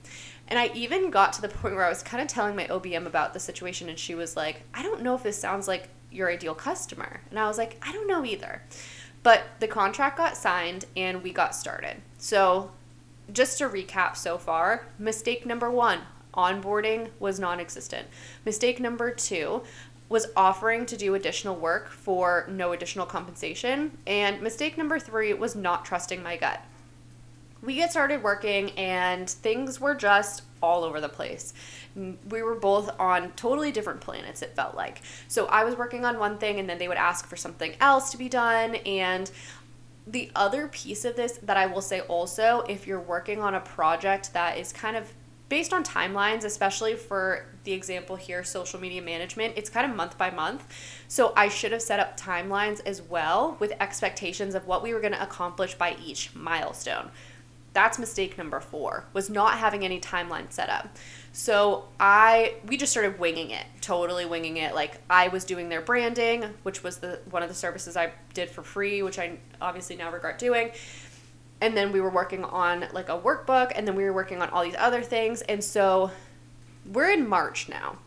And 0.49 0.59
I 0.59 0.71
even 0.75 1.11
got 1.11 1.33
to 1.35 1.43
the 1.43 1.49
point 1.49 1.75
where 1.75 1.85
I 1.85 1.89
was 1.89 2.03
kind 2.03 2.23
of 2.23 2.29
telling 2.29 2.55
my 2.55 2.67
OBM 2.67 3.07
about 3.07 3.35
the 3.35 3.41
situation, 3.41 3.89
and 3.89 3.99
she 3.99 4.15
was 4.15 4.37
like, 4.37 4.63
I 4.73 4.83
don't 4.83 5.03
know 5.03 5.15
if 5.15 5.23
this 5.23 5.39
sounds 5.39 5.67
like 5.67 5.89
your 6.13 6.31
ideal 6.31 6.55
customer. 6.55 7.21
And 7.31 7.39
I 7.39 7.49
was 7.49 7.59
like, 7.59 7.83
I 7.87 7.93
don't 7.93 8.07
know 8.07 8.25
either. 8.25 8.63
But 9.23 9.43
the 9.59 9.67
contract 9.67 10.17
got 10.17 10.37
signed 10.37 10.85
and 10.97 11.23
we 11.23 11.33
got 11.33 11.55
started. 11.55 11.97
So, 12.19 12.71
just 13.33 13.59
to 13.59 13.69
recap 13.69 14.17
so 14.17 14.39
far, 14.39 14.87
mistake 15.01 15.45
number 15.45 15.69
one 15.69 16.01
onboarding 16.33 17.09
was 17.19 17.41
non 17.41 17.59
existent. 17.59 18.07
Mistake 18.45 18.79
number 18.79 19.11
two, 19.11 19.63
was 20.09 20.27
offering 20.37 20.87
to 20.87 20.97
do 20.97 21.15
additional 21.15 21.57
work 21.57 21.89
for 21.89 22.47
no 22.49 22.73
additional 22.73 23.07
compensation. 23.07 23.99
And 24.07 24.41
mistake 24.41 24.79
number 24.79 24.99
three 24.99 25.35
was 25.35 25.57
not 25.57 25.85
trusting 25.85 26.23
my 26.23 26.37
gut. 26.37 26.63
We 27.63 27.75
get 27.75 27.91
started 27.91 28.23
working, 28.23 28.71
and 28.73 29.29
things 29.29 29.81
were 29.81 29.95
just 29.95 30.43
all 30.63 30.85
over 30.85 31.01
the 31.01 31.09
place. 31.09 31.55
We 32.29 32.43
were 32.43 32.55
both 32.55 32.91
on 33.01 33.33
totally 33.33 33.73
different 33.73 34.01
planets, 34.01 34.43
it 34.43 34.55
felt 34.55 34.77
like. 34.77 35.01
So 35.27 35.47
I 35.47 35.65
was 35.65 35.75
working 35.75 36.05
on 36.05 36.19
one 36.19 36.39
thing, 36.39 36.61
and 36.61 36.69
then 36.69 36.79
they 36.79 36.87
would 36.87 36.99
ask 36.99 37.27
for 37.27 37.37
something 37.37 37.75
else 37.81 38.13
to 38.13 38.19
be 38.19 38.29
done. 38.29 38.77
And 38.77 39.31
the 40.07 40.31
other 40.37 40.69
piece 40.69 41.05
of 41.05 41.17
this 41.17 41.39
that 41.43 41.57
I 41.57 41.67
will 41.67 41.81
say 41.81 42.01
also, 42.03 42.65
if 42.69 42.87
you're 42.87 43.01
working 43.01 43.41
on 43.41 43.55
a 43.55 43.61
project 43.61 44.33
that 44.35 44.59
is 44.59 44.73
kind 44.73 44.97
of 44.97 45.13
based 45.49 45.73
on 45.73 45.85
timelines, 45.85 46.45
especially 46.45 46.95
for 46.95 47.47
the 47.65 47.73
example 47.73 48.17
here, 48.17 48.43
social 48.43 48.81
media 48.81 49.03
management, 49.03 49.55
it's 49.57 49.71
kind 49.71 49.89
of 49.89 49.97
month 49.97 50.19
by 50.19 50.31
month. 50.31 50.67
So 51.09 51.33
I 51.37 51.49
should 51.49 51.73
have 51.73 51.83
set 51.83 52.01
up 52.01 52.19
timelines 52.19 52.81
as 52.85 53.03
well 53.03 53.57
with 53.61 53.73
expectations 53.81 54.55
of 54.55 54.67
what 54.67 54.83
we 54.83 54.93
were 54.93 55.01
going 55.01 55.13
to 55.13 55.23
accomplish 55.23 55.75
by 55.75 55.97
each 56.05 56.35
milestone. 56.35 57.11
That's 57.73 57.99
mistake 57.99 58.39
number 58.39 58.59
4 58.59 59.05
was 59.13 59.29
not 59.29 59.59
having 59.59 59.85
any 59.85 60.01
timeline 60.01 60.51
set 60.51 60.71
up. 60.71 60.97
So 61.33 61.89
I 62.01 62.55
we 62.65 62.79
just 62.79 62.91
started 62.91 63.19
winging 63.19 63.51
it, 63.51 63.67
totally 63.83 64.25
winging 64.25 64.57
it. 64.57 64.75
Like 64.75 64.99
I 65.11 65.29
was 65.29 65.45
doing 65.45 65.69
their 65.69 65.83
branding, 65.83 66.55
which 66.63 66.83
was 66.83 66.97
the 66.97 67.21
one 67.31 67.43
of 67.43 67.51
the 67.51 67.55
services 67.55 67.95
I 67.95 68.13
did 68.33 68.49
for 68.49 68.63
free, 68.63 69.03
which 69.03 69.19
I 69.19 69.37
obviously 69.61 69.97
now 69.97 70.11
regret 70.11 70.39
doing 70.39 70.71
and 71.61 71.77
then 71.77 71.93
we 71.93 72.01
were 72.01 72.11
working 72.11 72.45
on 72.45 72.87
like 72.93 73.09
a 73.09 73.19
workbook 73.19 73.73
and 73.75 73.87
then 73.89 73.97
we 73.97 74.05
were 74.05 74.13
working 74.13 74.43
on 74.43 74.51
all 74.51 74.63
these 74.63 74.77
other 74.77 75.03
things. 75.03 75.43
And 75.43 75.63
so 75.63 76.11
we're 76.93 77.11
in 77.11 77.29
march 77.29 77.69
now 77.69 77.99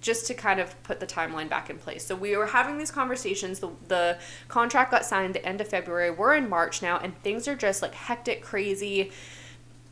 just 0.00 0.26
to 0.26 0.34
kind 0.34 0.58
of 0.58 0.82
put 0.82 0.98
the 0.98 1.06
timeline 1.06 1.48
back 1.48 1.70
in 1.70 1.78
place. 1.78 2.04
So 2.04 2.16
we 2.16 2.36
were 2.36 2.46
having 2.46 2.76
these 2.76 2.90
conversations. 2.90 3.60
The, 3.60 3.70
the 3.86 4.18
contract 4.48 4.90
got 4.90 5.04
signed 5.04 5.34
the 5.34 5.46
end 5.46 5.60
of 5.60 5.68
february. 5.68 6.10
We're 6.10 6.34
in 6.34 6.48
march 6.48 6.82
now 6.82 6.98
and 6.98 7.16
things 7.22 7.46
are 7.46 7.54
just 7.54 7.82
like 7.82 7.94
hectic 7.94 8.42
crazy. 8.42 9.12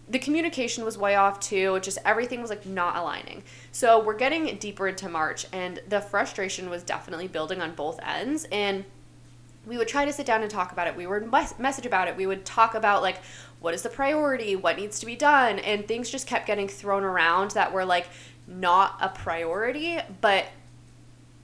The 0.08 0.18
communication 0.18 0.84
was 0.84 0.98
way 0.98 1.14
off 1.14 1.38
too. 1.38 1.78
Just 1.78 1.98
everything 2.04 2.40
was 2.40 2.50
like 2.50 2.66
not 2.66 2.96
aligning. 2.96 3.44
So 3.70 4.02
we're 4.02 4.16
getting 4.16 4.56
deeper 4.56 4.88
into 4.88 5.08
march 5.08 5.46
and 5.52 5.80
the 5.88 6.00
frustration 6.00 6.68
was 6.68 6.82
definitely 6.82 7.28
building 7.28 7.62
on 7.62 7.76
both 7.76 8.00
ends. 8.02 8.48
And 8.50 8.84
we 9.66 9.76
would 9.76 9.88
try 9.88 10.04
to 10.04 10.12
sit 10.12 10.26
down 10.26 10.42
and 10.42 10.50
talk 10.50 10.72
about 10.72 10.86
it. 10.86 10.96
We 10.96 11.06
would 11.06 11.30
mes- 11.30 11.58
message 11.58 11.86
about 11.86 12.08
it. 12.08 12.16
We 12.16 12.26
would 12.26 12.44
talk 12.44 12.74
about 12.74 13.02
like 13.02 13.20
what 13.60 13.74
is 13.74 13.82
the 13.82 13.90
priority, 13.90 14.56
what 14.56 14.76
needs 14.76 14.98
to 15.00 15.06
be 15.06 15.16
done, 15.16 15.58
and 15.58 15.86
things 15.86 16.10
just 16.10 16.26
kept 16.26 16.46
getting 16.46 16.68
thrown 16.68 17.04
around 17.04 17.52
that 17.52 17.72
were 17.72 17.84
like 17.84 18.08
not 18.46 18.96
a 19.00 19.08
priority, 19.08 19.98
but 20.20 20.46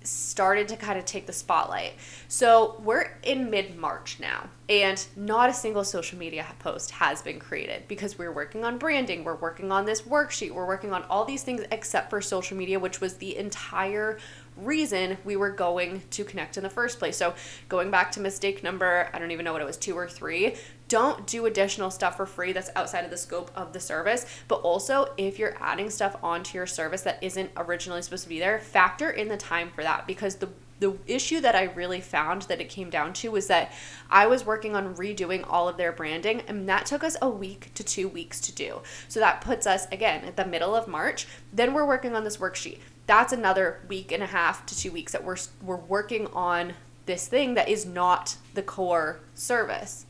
started 0.03 0.69
to 0.69 0.77
kind 0.77 0.99
of 0.99 1.05
take 1.05 1.27
the 1.27 1.33
spotlight. 1.33 1.93
So 2.29 2.81
we're 2.83 3.19
in 3.23 3.51
mid 3.51 3.77
March 3.77 4.19
now, 4.21 4.49
and 4.69 5.05
not 5.17 5.51
a 5.51 5.55
single 5.55 5.85
social 5.85 6.19
media 6.19 6.47
post 6.59 6.93
has 6.93 7.23
been 7.23 7.39
created 7.39 7.87
because 7.89 8.19
we're 8.19 8.33
working 8.33 8.65
on 8.65 8.79
branding, 8.79 9.25
we're 9.25 9.35
working 9.35 9.71
on 9.71 9.85
this 9.85 10.03
worksheet, 10.03 10.53
we're 10.53 10.67
working 10.67 10.93
on 10.93 11.03
all 11.05 11.25
these 11.25 11.43
things 11.43 11.65
except 11.71 12.11
for 12.11 12.21
social 12.21 12.57
media, 12.57 12.79
which 12.79 13.01
was 13.01 13.15
the 13.15 13.37
entire 13.37 14.19
reason 14.57 15.19
we 15.25 15.37
were 15.37 15.51
going 15.51 16.03
to 16.11 16.25
connect 16.25 16.57
in 16.57 16.63
the 16.63 16.71
first 16.71 16.99
place. 16.99 17.17
So, 17.17 17.35
going 17.69 17.91
back 17.91 18.13
to 18.13 18.21
mistake 18.21 18.63
number, 18.63 19.09
I 19.13 19.19
don't 19.19 19.31
even 19.31 19.45
know 19.45 19.53
what 19.53 19.63
it 19.63 19.67
was, 19.67 19.77
two 19.77 19.97
or 19.97 20.09
three, 20.09 20.57
don't 20.89 21.27
do 21.27 21.47
additional 21.47 21.91
stuff 21.91 22.17
for 22.17 22.27
free 22.27 22.53
that's 22.53 22.71
outside 22.77 23.05
of 23.05 23.11
the 23.11 23.17
scope 23.17 23.51
of 23.57 23.73
the 23.73 23.81
service. 23.81 24.27
But 24.49 24.57
also, 24.57 25.13
if 25.17 25.39
you're 25.39 25.57
adding 25.61 25.91
stuff 25.91 26.17
onto 26.23 26.57
your 26.57 26.67
service 26.67 27.03
that 27.03 27.23
isn't 27.23 27.51
originally 27.57 28.03
supposed 28.03 28.25
to 28.25 28.29
be 28.29 28.39
there, 28.39 28.61
factor 28.61 29.11
in 29.11 29.29
the 29.29 29.37
time 29.37 29.71
for 29.75 29.83
that 29.83 30.07
because 30.07 30.37
the 30.37 30.49
the 30.79 30.95
issue 31.07 31.41
that 31.41 31.55
I 31.55 31.65
really 31.65 32.03
found 32.03 32.43
that 32.43 32.61
it 32.61 32.69
came 32.69 32.91
down 32.91 33.15
to 33.15 33.31
was 33.31 33.47
that 33.47 33.73
I 34.11 34.27
was 34.27 34.45
working 34.45 34.77
on 34.77 34.95
redoing 34.95 35.45
all 35.49 35.69
of 35.71 35.79
their 35.79 35.91
branding, 35.93 36.43
and 36.43 36.69
that 36.69 36.85
took 36.85 37.03
us 37.03 37.17
a 37.23 37.31
week 37.31 37.71
to 37.75 37.83
two 37.83 38.09
weeks 38.09 38.41
to 38.43 38.53
do. 38.53 38.83
So 39.09 39.21
that 39.21 39.41
puts 39.41 39.67
us 39.67 39.87
again 39.91 40.25
at 40.25 40.37
the 40.37 40.45
middle 40.45 40.75
of 40.75 40.87
March. 40.87 41.27
Then 41.51 41.73
we're 41.73 41.87
working 41.87 42.15
on 42.15 42.25
this 42.25 42.37
worksheet 42.37 42.81
that's 43.07 43.33
another 43.33 43.81
week 43.89 44.13
and 44.13 44.23
a 44.23 44.27
half 44.27 44.67
to 44.67 44.77
two 44.77 44.91
weeks 44.91 45.13
that 45.13 45.25
we're 45.25 45.37
we're 45.63 45.77
working 45.77 46.27
on 46.29 46.75
this 47.07 47.29
thing 47.29 47.55
that 47.55 47.69
is 47.69 47.87
not 47.87 48.37
the 48.55 48.63
core 48.63 49.21
service. 49.35 50.07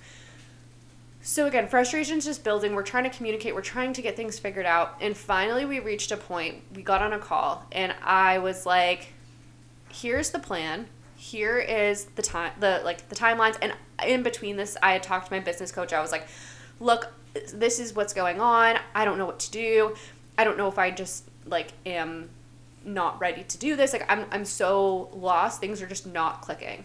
So 1.20 1.46
again, 1.46 1.68
frustration's 1.68 2.24
just 2.24 2.44
building. 2.44 2.74
We're 2.74 2.82
trying 2.82 3.04
to 3.04 3.10
communicate. 3.10 3.54
We're 3.54 3.60
trying 3.60 3.92
to 3.94 4.02
get 4.02 4.16
things 4.16 4.38
figured 4.38 4.64
out. 4.64 4.96
And 5.00 5.16
finally, 5.16 5.64
we 5.64 5.80
reached 5.80 6.12
a 6.12 6.16
point. 6.16 6.62
We 6.74 6.82
got 6.82 7.02
on 7.02 7.12
a 7.12 7.18
call, 7.18 7.66
and 7.72 7.94
I 8.02 8.38
was 8.38 8.64
like, 8.64 9.12
"Here's 9.92 10.30
the 10.30 10.38
plan. 10.38 10.86
Here 11.16 11.58
is 11.58 12.04
the 12.14 12.22
time. 12.22 12.52
The 12.60 12.80
like 12.84 13.08
the 13.08 13.16
timelines." 13.16 13.58
And 13.60 13.74
in 14.06 14.22
between 14.22 14.56
this, 14.56 14.76
I 14.82 14.92
had 14.92 15.02
talked 15.02 15.26
to 15.26 15.32
my 15.32 15.40
business 15.40 15.72
coach. 15.72 15.92
I 15.92 16.00
was 16.00 16.12
like, 16.12 16.28
"Look, 16.80 17.12
this 17.52 17.78
is 17.78 17.94
what's 17.94 18.14
going 18.14 18.40
on. 18.40 18.78
I 18.94 19.04
don't 19.04 19.18
know 19.18 19.26
what 19.26 19.40
to 19.40 19.50
do. 19.50 19.96
I 20.38 20.44
don't 20.44 20.56
know 20.56 20.68
if 20.68 20.78
I 20.78 20.90
just 20.90 21.24
like 21.44 21.72
am 21.84 22.28
not 22.86 23.20
ready 23.20 23.42
to 23.42 23.58
do 23.58 23.76
this. 23.76 23.92
Like 23.92 24.10
I'm 24.10 24.26
I'm 24.30 24.44
so 24.44 25.10
lost. 25.12 25.60
Things 25.60 25.82
are 25.82 25.86
just 25.86 26.06
not 26.06 26.42
clicking. 26.42 26.84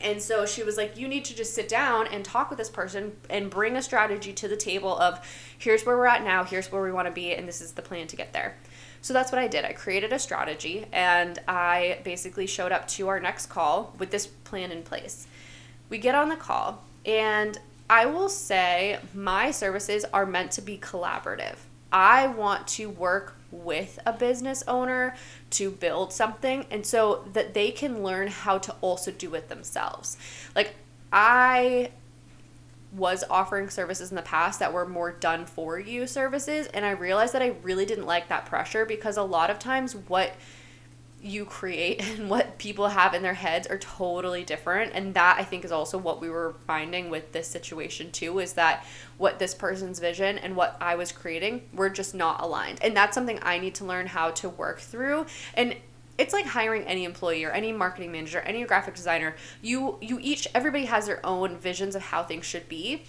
And 0.00 0.20
so 0.20 0.44
she 0.44 0.62
was 0.62 0.76
like, 0.76 0.96
You 0.96 1.08
need 1.08 1.24
to 1.26 1.34
just 1.34 1.54
sit 1.54 1.68
down 1.68 2.06
and 2.08 2.24
talk 2.24 2.50
with 2.50 2.58
this 2.58 2.70
person 2.70 3.16
and 3.30 3.50
bring 3.50 3.76
a 3.76 3.82
strategy 3.82 4.32
to 4.32 4.48
the 4.48 4.56
table 4.56 4.98
of 4.98 5.20
here's 5.56 5.84
where 5.84 5.96
we're 5.96 6.06
at 6.06 6.24
now, 6.24 6.44
here's 6.44 6.70
where 6.72 6.82
we 6.82 6.92
want 6.92 7.06
to 7.06 7.12
be, 7.12 7.32
and 7.34 7.46
this 7.46 7.60
is 7.60 7.72
the 7.72 7.82
plan 7.82 8.06
to 8.08 8.16
get 8.16 8.32
there. 8.32 8.56
So 9.02 9.12
that's 9.12 9.30
what 9.30 9.38
I 9.38 9.48
did. 9.48 9.66
I 9.66 9.72
created 9.74 10.12
a 10.14 10.18
strategy 10.18 10.86
and 10.90 11.38
I 11.46 11.98
basically 12.04 12.46
showed 12.46 12.72
up 12.72 12.88
to 12.88 13.08
our 13.08 13.20
next 13.20 13.46
call 13.46 13.94
with 13.98 14.10
this 14.10 14.26
plan 14.26 14.72
in 14.72 14.82
place. 14.82 15.26
We 15.90 15.98
get 15.98 16.14
on 16.14 16.30
the 16.30 16.36
call, 16.36 16.82
and 17.04 17.58
I 17.88 18.06
will 18.06 18.30
say 18.30 18.98
my 19.12 19.50
services 19.50 20.06
are 20.12 20.24
meant 20.24 20.52
to 20.52 20.62
be 20.62 20.78
collaborative. 20.78 21.56
I 21.94 22.26
want 22.26 22.66
to 22.68 22.90
work 22.90 23.36
with 23.52 24.00
a 24.04 24.12
business 24.12 24.64
owner 24.66 25.14
to 25.50 25.70
build 25.70 26.12
something 26.12 26.66
and 26.68 26.84
so 26.84 27.24
that 27.32 27.54
they 27.54 27.70
can 27.70 28.02
learn 28.02 28.26
how 28.26 28.58
to 28.58 28.74
also 28.80 29.12
do 29.12 29.32
it 29.36 29.48
themselves. 29.48 30.16
Like 30.56 30.74
I 31.12 31.92
was 32.92 33.22
offering 33.30 33.70
services 33.70 34.10
in 34.10 34.16
the 34.16 34.22
past 34.22 34.58
that 34.58 34.72
were 34.72 34.86
more 34.86 35.12
done 35.12 35.46
for 35.46 35.78
you 35.78 36.08
services 36.08 36.66
and 36.74 36.84
I 36.84 36.90
realized 36.90 37.32
that 37.32 37.42
I 37.42 37.54
really 37.62 37.86
didn't 37.86 38.06
like 38.06 38.28
that 38.28 38.46
pressure 38.46 38.84
because 38.84 39.16
a 39.16 39.22
lot 39.22 39.48
of 39.48 39.60
times 39.60 39.94
what 39.94 40.34
you 41.24 41.44
create 41.44 42.00
and 42.18 42.28
what 42.28 42.58
people 42.58 42.88
have 42.88 43.14
in 43.14 43.22
their 43.22 43.34
heads 43.34 43.66
are 43.66 43.78
totally 43.78 44.44
different. 44.44 44.92
And 44.94 45.14
that 45.14 45.36
i 45.38 45.44
think 45.44 45.64
is 45.64 45.72
also 45.72 45.98
what 45.98 46.20
we 46.20 46.28
were 46.28 46.54
finding 46.66 47.10
with 47.10 47.32
this 47.32 47.48
situation 47.48 48.10
too 48.10 48.38
is 48.38 48.52
that 48.54 48.84
what 49.18 49.38
this 49.38 49.54
person's 49.54 49.98
vision 49.98 50.38
and 50.38 50.54
what 50.56 50.76
i 50.80 50.94
was 50.94 51.12
creating 51.12 51.62
were 51.72 51.90
just 51.90 52.14
not 52.14 52.40
aligned. 52.40 52.82
And 52.82 52.96
that's 52.96 53.14
something 53.14 53.38
i 53.42 53.58
need 53.58 53.74
to 53.76 53.84
learn 53.84 54.06
how 54.06 54.30
to 54.32 54.48
work 54.48 54.80
through. 54.80 55.26
And 55.54 55.76
it's 56.16 56.32
like 56.32 56.46
hiring 56.46 56.84
any 56.84 57.04
employee 57.04 57.44
or 57.44 57.50
any 57.50 57.72
marketing 57.72 58.12
manager 58.12 58.40
any 58.40 58.64
graphic 58.64 58.94
designer. 58.94 59.34
You 59.62 59.98
you 60.00 60.18
each 60.20 60.46
everybody 60.54 60.84
has 60.84 61.06
their 61.06 61.24
own 61.24 61.56
visions 61.56 61.96
of 61.96 62.02
how 62.02 62.22
things 62.22 62.44
should 62.44 62.68
be 62.68 63.04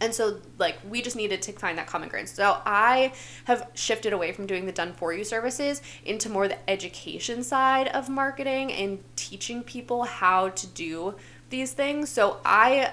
and 0.00 0.14
so, 0.14 0.40
like, 0.58 0.76
we 0.88 1.00
just 1.00 1.16
needed 1.16 1.40
to 1.42 1.52
find 1.52 1.78
that 1.78 1.86
common 1.86 2.08
ground. 2.08 2.28
So, 2.28 2.60
I 2.66 3.12
have 3.44 3.68
shifted 3.74 4.12
away 4.12 4.32
from 4.32 4.46
doing 4.46 4.66
the 4.66 4.72
done 4.72 4.92
for 4.92 5.12
you 5.12 5.24
services 5.24 5.80
into 6.04 6.28
more 6.28 6.48
the 6.48 6.70
education 6.70 7.42
side 7.42 7.88
of 7.88 8.08
marketing 8.08 8.72
and 8.72 9.02
teaching 9.16 9.62
people 9.62 10.04
how 10.04 10.50
to 10.50 10.66
do 10.66 11.14
these 11.48 11.72
things. 11.72 12.10
So, 12.10 12.40
I 12.44 12.92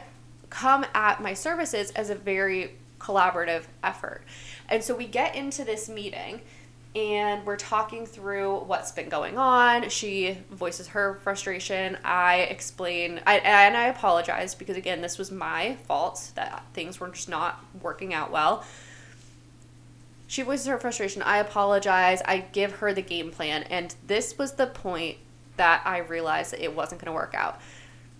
come 0.49 0.85
at 0.93 1.21
my 1.21 1.33
services 1.33 1.91
as 1.91 2.09
a 2.09 2.15
very 2.15 2.75
collaborative 2.99 3.63
effort. 3.83 4.23
And 4.69 4.81
so, 4.81 4.95
we 4.95 5.07
get 5.07 5.35
into 5.35 5.65
this 5.65 5.89
meeting 5.89 6.41
and 6.95 7.43
we're 7.45 7.57
talking 7.57 8.05
through 8.05 8.59
what's 8.59 8.91
been 8.91 9.09
going 9.09 9.37
on. 9.37 9.89
She 9.89 10.37
voices 10.51 10.87
her 10.89 11.15
frustration. 11.23 11.97
I 12.03 12.41
explain, 12.41 13.19
I, 13.25 13.37
and 13.39 13.75
I 13.75 13.85
apologize 13.85 14.53
because, 14.53 14.77
again, 14.77 15.01
this 15.01 15.17
was 15.17 15.31
my 15.31 15.77
fault 15.87 16.31
that 16.35 16.63
things 16.73 16.99
were 16.99 17.09
just 17.09 17.29
not 17.29 17.63
working 17.81 18.13
out 18.13 18.31
well. 18.31 18.63
She 20.27 20.43
voices 20.43 20.67
her 20.67 20.77
frustration. 20.77 21.23
I 21.23 21.37
apologize. 21.37 22.21
I 22.25 22.39
give 22.39 22.73
her 22.73 22.93
the 22.93 23.01
game 23.01 23.31
plan. 23.31 23.63
And 23.63 23.95
this 24.05 24.37
was 24.37 24.53
the 24.53 24.67
point 24.67 25.17
that 25.57 25.81
I 25.85 25.99
realized 25.99 26.53
that 26.53 26.63
it 26.63 26.75
wasn't 26.75 27.01
going 27.01 27.11
to 27.11 27.15
work 27.15 27.33
out. 27.35 27.59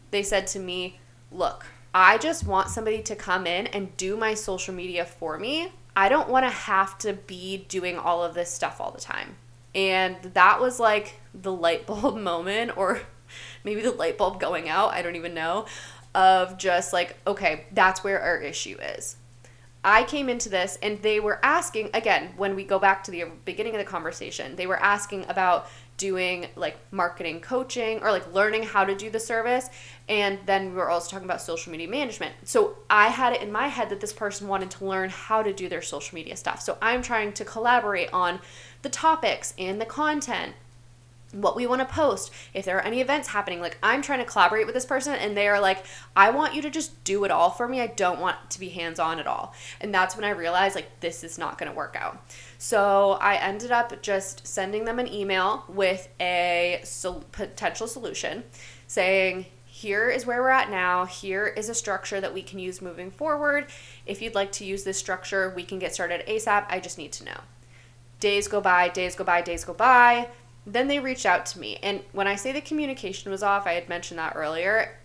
They 0.09 0.23
said 0.23 0.47
to 0.47 0.59
me, 0.59 0.99
Look, 1.31 1.65
I 1.93 2.17
just 2.17 2.45
want 2.45 2.69
somebody 2.69 3.01
to 3.03 3.15
come 3.15 3.45
in 3.45 3.67
and 3.67 3.95
do 3.97 4.17
my 4.17 4.33
social 4.33 4.73
media 4.73 5.05
for 5.05 5.37
me 5.37 5.71
I 5.95 6.09
don't 6.09 6.29
want 6.29 6.45
to 6.45 6.49
have 6.49 6.97
to 6.99 7.13
be 7.13 7.65
doing 7.69 7.97
all 7.97 8.23
of 8.23 8.33
this 8.33 8.51
stuff 8.51 8.81
all 8.81 8.91
the 8.91 9.01
time. 9.01 9.35
And 9.75 10.17
that 10.33 10.59
was 10.59 10.79
like 10.79 11.19
the 11.33 11.53
light 11.53 11.85
bulb 11.87 12.17
moment, 12.17 12.77
or 12.77 13.01
maybe 13.63 13.81
the 13.81 13.91
light 13.91 14.17
bulb 14.17 14.39
going 14.39 14.69
out, 14.69 14.93
I 14.93 15.01
don't 15.01 15.15
even 15.15 15.33
know, 15.33 15.65
of 16.15 16.57
just 16.57 16.93
like, 16.93 17.17
okay, 17.25 17.65
that's 17.71 18.03
where 18.03 18.21
our 18.21 18.37
issue 18.37 18.77
is. 18.79 19.17
I 19.85 20.03
came 20.03 20.29
into 20.29 20.47
this 20.47 20.77
and 20.81 21.01
they 21.01 21.19
were 21.19 21.43
asking, 21.43 21.89
again, 21.93 22.33
when 22.37 22.55
we 22.55 22.63
go 22.63 22.79
back 22.79 23.03
to 23.03 23.11
the 23.11 23.25
beginning 23.43 23.75
of 23.75 23.79
the 23.79 23.85
conversation, 23.85 24.55
they 24.55 24.65
were 24.65 24.81
asking 24.81 25.25
about 25.27 25.67
doing 25.97 26.47
like 26.55 26.77
marketing 26.91 27.39
coaching 27.39 27.99
or 28.01 28.11
like 28.11 28.33
learning 28.33 28.63
how 28.63 28.83
to 28.83 28.95
do 28.95 29.09
the 29.09 29.19
service. 29.19 29.69
And 30.09 30.39
then 30.45 30.71
we 30.71 30.75
were 30.75 30.89
also 30.89 31.11
talking 31.11 31.25
about 31.25 31.41
social 31.41 31.71
media 31.71 31.87
management. 31.87 32.33
So 32.43 32.77
I 32.89 33.07
had 33.07 33.33
it 33.33 33.41
in 33.41 33.51
my 33.51 33.67
head 33.67 33.89
that 33.89 34.01
this 34.01 34.13
person 34.13 34.47
wanted 34.47 34.71
to 34.71 34.85
learn 34.85 35.09
how 35.09 35.43
to 35.43 35.53
do 35.53 35.69
their 35.69 35.81
social 35.81 36.15
media 36.15 36.35
stuff. 36.35 36.61
So 36.61 36.77
I'm 36.81 37.01
trying 37.01 37.33
to 37.33 37.45
collaborate 37.45 38.11
on 38.11 38.39
the 38.81 38.89
topics 38.89 39.53
and 39.57 39.79
the 39.79 39.85
content 39.85 40.53
what 41.33 41.55
we 41.55 41.65
want 41.65 41.81
to 41.81 41.85
post, 41.85 42.31
if 42.53 42.63
there 42.63 42.77
are 42.77 42.85
any 42.85 43.01
events 43.01 43.29
happening. 43.29 43.59
Like, 43.59 43.77
I'm 43.81 44.01
trying 44.01 44.19
to 44.19 44.25
collaborate 44.25 44.65
with 44.65 44.75
this 44.75 44.85
person, 44.85 45.15
and 45.15 45.35
they 45.35 45.47
are 45.47 45.59
like, 45.59 45.83
I 46.15 46.29
want 46.29 46.53
you 46.53 46.61
to 46.61 46.69
just 46.69 47.03
do 47.03 47.23
it 47.23 47.31
all 47.31 47.49
for 47.49 47.67
me. 47.67 47.81
I 47.81 47.87
don't 47.87 48.19
want 48.19 48.37
to 48.51 48.59
be 48.59 48.69
hands 48.69 48.99
on 48.99 49.19
at 49.19 49.25
all. 49.25 49.55
And 49.81 49.91
that's 49.93 50.15
when 50.15 50.25
I 50.25 50.29
realized, 50.29 50.75
like, 50.75 50.99
this 50.99 51.23
is 51.23 51.39
not 51.39 51.57
going 51.57 51.71
to 51.71 51.75
work 51.75 51.95
out. 51.99 52.23
So 52.63 53.17
I 53.19 53.35
ended 53.35 53.71
up 53.71 54.01
just 54.01 54.47
sending 54.47 54.85
them 54.85 54.97
an 54.97 55.11
email 55.11 55.65
with 55.67 56.07
a 56.21 56.79
sol- 56.85 57.25
potential 57.33 57.87
solution 57.87 58.45
saying, 58.87 59.47
here 59.65 60.09
is 60.09 60.25
where 60.25 60.41
we're 60.41 60.47
at 60.47 60.69
now. 60.71 61.03
Here 61.03 61.45
is 61.45 61.67
a 61.67 61.75
structure 61.75 62.21
that 62.21 62.33
we 62.33 62.41
can 62.41 62.59
use 62.59 62.81
moving 62.81 63.11
forward. 63.11 63.65
If 64.05 64.21
you'd 64.21 64.33
like 64.33 64.53
to 64.53 64.63
use 64.63 64.85
this 64.85 64.97
structure, 64.97 65.51
we 65.53 65.63
can 65.63 65.77
get 65.77 65.93
started 65.93 66.25
ASAP. 66.25 66.65
I 66.69 66.79
just 66.79 66.97
need 66.97 67.11
to 67.11 67.25
know. 67.25 67.41
Days 68.21 68.47
go 68.47 68.61
by, 68.61 68.87
days 68.87 69.15
go 69.15 69.25
by, 69.25 69.41
days 69.41 69.65
go 69.65 69.73
by 69.73 70.29
then 70.65 70.87
they 70.87 70.99
reached 70.99 71.25
out 71.25 71.45
to 71.47 71.59
me. 71.59 71.77
And 71.83 71.99
when 72.13 72.27
I 72.27 72.35
say 72.35 72.53
the 72.53 72.61
communication 72.61 73.29
was 73.29 73.43
off, 73.43 73.67
I 73.67 73.73
had 73.73 73.89
mentioned 73.89 74.19
that 74.19 74.37
earlier. 74.37 74.97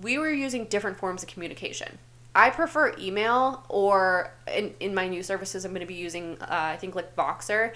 We 0.00 0.16
were 0.16 0.30
using 0.30 0.64
different 0.64 0.96
forms 0.96 1.22
of 1.22 1.28
communication. 1.28 1.98
I 2.34 2.50
prefer 2.50 2.94
email 2.98 3.64
or 3.68 4.32
in, 4.52 4.74
in 4.80 4.94
my 4.94 5.08
new 5.08 5.22
services, 5.22 5.64
I'm 5.64 5.70
going 5.70 5.80
to 5.80 5.86
be 5.86 5.94
using, 5.94 6.36
uh, 6.40 6.46
I 6.48 6.76
think, 6.76 6.94
like 6.94 7.14
Voxer, 7.14 7.74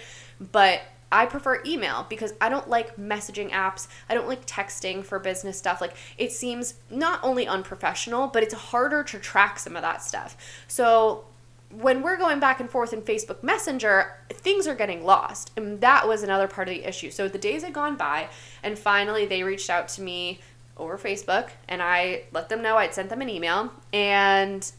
but 0.53 0.83
I 1.11 1.27
prefer 1.27 1.63
email 1.65 2.07
because 2.09 2.35
I 2.41 2.49
don't 2.49 2.69
like 2.69 2.97
messaging 2.97 3.51
apps. 3.51 3.89
I 4.09 4.15
don't 4.15 4.29
like 4.29 4.47
texting 4.47 5.05
for 5.05 5.19
business 5.19 5.57
stuff. 5.57 5.81
Like, 5.81 5.95
it 6.19 6.33
seems 6.33 6.75
not 6.91 7.21
only 7.23 7.47
unprofessional, 7.47 8.27
but 8.29 8.43
it's 8.43 8.55
harder 8.55 9.03
to 9.05 9.19
track 9.19 9.59
some 9.59 9.77
of 9.77 9.83
that 9.83 10.03
stuff. 10.03 10.37
So, 10.67 11.25
when 11.71 12.01
we're 12.01 12.17
going 12.17 12.41
back 12.41 12.61
and 12.61 12.71
forth 12.71 12.95
in 12.95 13.03
Facebook 13.03 13.43
Messenger, 13.43 14.17
things 14.31 14.67
are 14.67 14.75
getting 14.75 15.05
lost. 15.05 15.51
And 15.57 15.81
that 15.83 16.09
was 16.09 16.23
another 16.23 16.49
part 16.49 16.69
of 16.69 16.75
the 16.75 16.87
issue. 16.87 17.11
So, 17.11 17.29
the 17.29 17.39
days 17.39 17.63
had 17.63 17.73
gone 17.73 17.97
by, 17.97 18.29
and 18.63 18.79
finally 18.79 19.25
they 19.25 19.43
reached 19.43 19.71
out 19.71 19.89
to 19.89 20.03
me 20.03 20.41
over 20.79 20.99
Facebook 20.99 21.51
and 21.69 21.83
I 21.83 22.23
let 22.33 22.49
them 22.49 22.63
know 22.63 22.77
I'd 22.77 22.95
sent 22.95 23.11
them 23.11 23.21
an 23.21 23.29
email. 23.29 23.73
And 23.93 24.71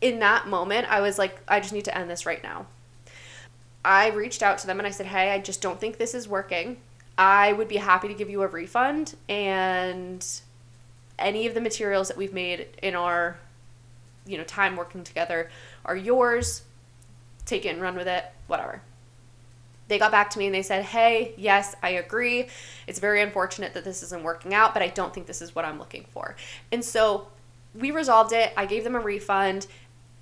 in 0.00 0.18
that 0.20 0.48
moment, 0.48 0.90
I 0.90 1.00
was 1.00 1.18
like, 1.18 1.40
I 1.48 1.60
just 1.60 1.72
need 1.72 1.84
to 1.86 1.96
end 1.96 2.10
this 2.10 2.26
right 2.26 2.42
now. 2.42 2.66
I 3.84 4.08
reached 4.10 4.42
out 4.42 4.58
to 4.58 4.66
them 4.66 4.78
and 4.78 4.86
I 4.86 4.90
said, 4.90 5.06
Hey, 5.06 5.30
I 5.30 5.38
just 5.38 5.62
don't 5.62 5.80
think 5.80 5.98
this 5.98 6.14
is 6.14 6.28
working. 6.28 6.78
I 7.16 7.52
would 7.52 7.68
be 7.68 7.76
happy 7.76 8.08
to 8.08 8.14
give 8.14 8.30
you 8.30 8.42
a 8.42 8.46
refund 8.46 9.16
and 9.28 10.24
any 11.18 11.46
of 11.46 11.54
the 11.54 11.60
materials 11.60 12.08
that 12.08 12.16
we've 12.16 12.32
made 12.32 12.68
in 12.80 12.94
our 12.94 13.38
you 14.24 14.38
know 14.38 14.44
time 14.44 14.76
working 14.76 15.02
together 15.02 15.50
are 15.84 15.96
yours 15.96 16.62
take 17.44 17.64
it 17.64 17.70
and 17.70 17.80
run 17.80 17.96
with 17.96 18.06
it 18.06 18.24
whatever 18.46 18.82
they 19.88 19.98
got 19.98 20.10
back 20.10 20.30
to 20.30 20.38
me 20.38 20.46
and 20.46 20.54
they 20.54 20.62
said, 20.62 20.84
Hey, 20.84 21.34
yes, 21.36 21.74
I 21.82 21.90
agree. 21.90 22.48
It's 22.86 22.98
very 22.98 23.22
unfortunate 23.22 23.74
that 23.74 23.84
this 23.84 24.02
isn't 24.02 24.22
working 24.22 24.54
out, 24.54 24.74
but 24.74 24.82
I 24.82 24.88
don't 24.88 25.12
think 25.12 25.26
this 25.26 25.42
is 25.42 25.54
what 25.54 25.64
I'm 25.64 25.78
looking 25.78 26.04
for. 26.10 26.36
And 26.70 26.84
so 26.84 27.28
we 27.74 27.90
resolved 27.90 28.32
it. 28.32 28.52
I 28.56 28.66
gave 28.66 28.84
them 28.84 28.94
a 28.94 29.00
refund. 29.00 29.66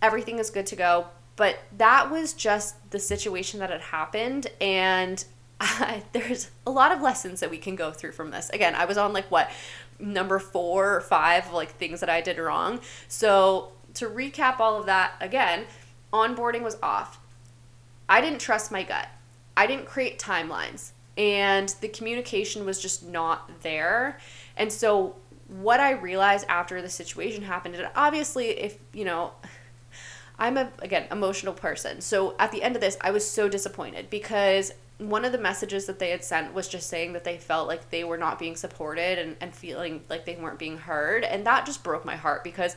Everything 0.00 0.38
is 0.38 0.50
good 0.50 0.66
to 0.66 0.76
go. 0.76 1.06
But 1.36 1.58
that 1.76 2.10
was 2.10 2.32
just 2.32 2.90
the 2.90 2.98
situation 2.98 3.60
that 3.60 3.70
had 3.70 3.82
happened. 3.82 4.46
And 4.60 5.24
I, 5.60 6.02
there's 6.12 6.50
a 6.66 6.70
lot 6.70 6.92
of 6.92 7.02
lessons 7.02 7.40
that 7.40 7.50
we 7.50 7.58
can 7.58 7.76
go 7.76 7.90
through 7.92 8.12
from 8.12 8.30
this. 8.30 8.50
Again, 8.50 8.74
I 8.74 8.84
was 8.84 8.96
on 8.96 9.12
like 9.12 9.30
what, 9.30 9.50
number 9.98 10.38
four 10.38 10.96
or 10.96 11.00
five, 11.00 11.52
like 11.52 11.72
things 11.72 12.00
that 12.00 12.10
I 12.10 12.20
did 12.20 12.38
wrong. 12.38 12.80
So 13.08 13.72
to 13.94 14.06
recap 14.06 14.60
all 14.60 14.78
of 14.78 14.86
that 14.86 15.14
again, 15.20 15.64
onboarding 16.12 16.62
was 16.62 16.76
off. 16.82 17.18
I 18.08 18.20
didn't 18.20 18.38
trust 18.38 18.70
my 18.70 18.82
gut. 18.82 19.08
I 19.56 19.66
didn't 19.66 19.86
create 19.86 20.18
timelines 20.18 20.92
and 21.16 21.74
the 21.80 21.88
communication 21.88 22.64
was 22.64 22.80
just 22.80 23.04
not 23.04 23.50
there. 23.62 24.18
And 24.56 24.72
so 24.72 25.16
what 25.48 25.80
I 25.80 25.92
realized 25.92 26.46
after 26.48 26.82
the 26.82 26.88
situation 26.88 27.42
happened, 27.42 27.74
and 27.74 27.88
obviously 27.94 28.48
if, 28.48 28.78
you 28.92 29.04
know, 29.04 29.32
I'm 30.38 30.58
a 30.58 30.70
again 30.80 31.06
emotional 31.10 31.54
person. 31.54 32.02
So 32.02 32.36
at 32.38 32.52
the 32.52 32.62
end 32.62 32.76
of 32.76 32.82
this, 32.82 32.98
I 33.00 33.10
was 33.10 33.28
so 33.28 33.48
disappointed 33.48 34.10
because 34.10 34.72
one 34.98 35.24
of 35.24 35.32
the 35.32 35.38
messages 35.38 35.86
that 35.86 35.98
they 35.98 36.10
had 36.10 36.22
sent 36.22 36.52
was 36.52 36.68
just 36.68 36.88
saying 36.90 37.14
that 37.14 37.24
they 37.24 37.38
felt 37.38 37.68
like 37.68 37.88
they 37.88 38.04
were 38.04 38.18
not 38.18 38.38
being 38.38 38.54
supported 38.54 39.18
and, 39.18 39.36
and 39.40 39.54
feeling 39.54 40.02
like 40.10 40.26
they 40.26 40.36
weren't 40.36 40.58
being 40.58 40.76
heard. 40.76 41.24
And 41.24 41.46
that 41.46 41.64
just 41.64 41.82
broke 41.82 42.04
my 42.04 42.16
heart 42.16 42.44
because 42.44 42.76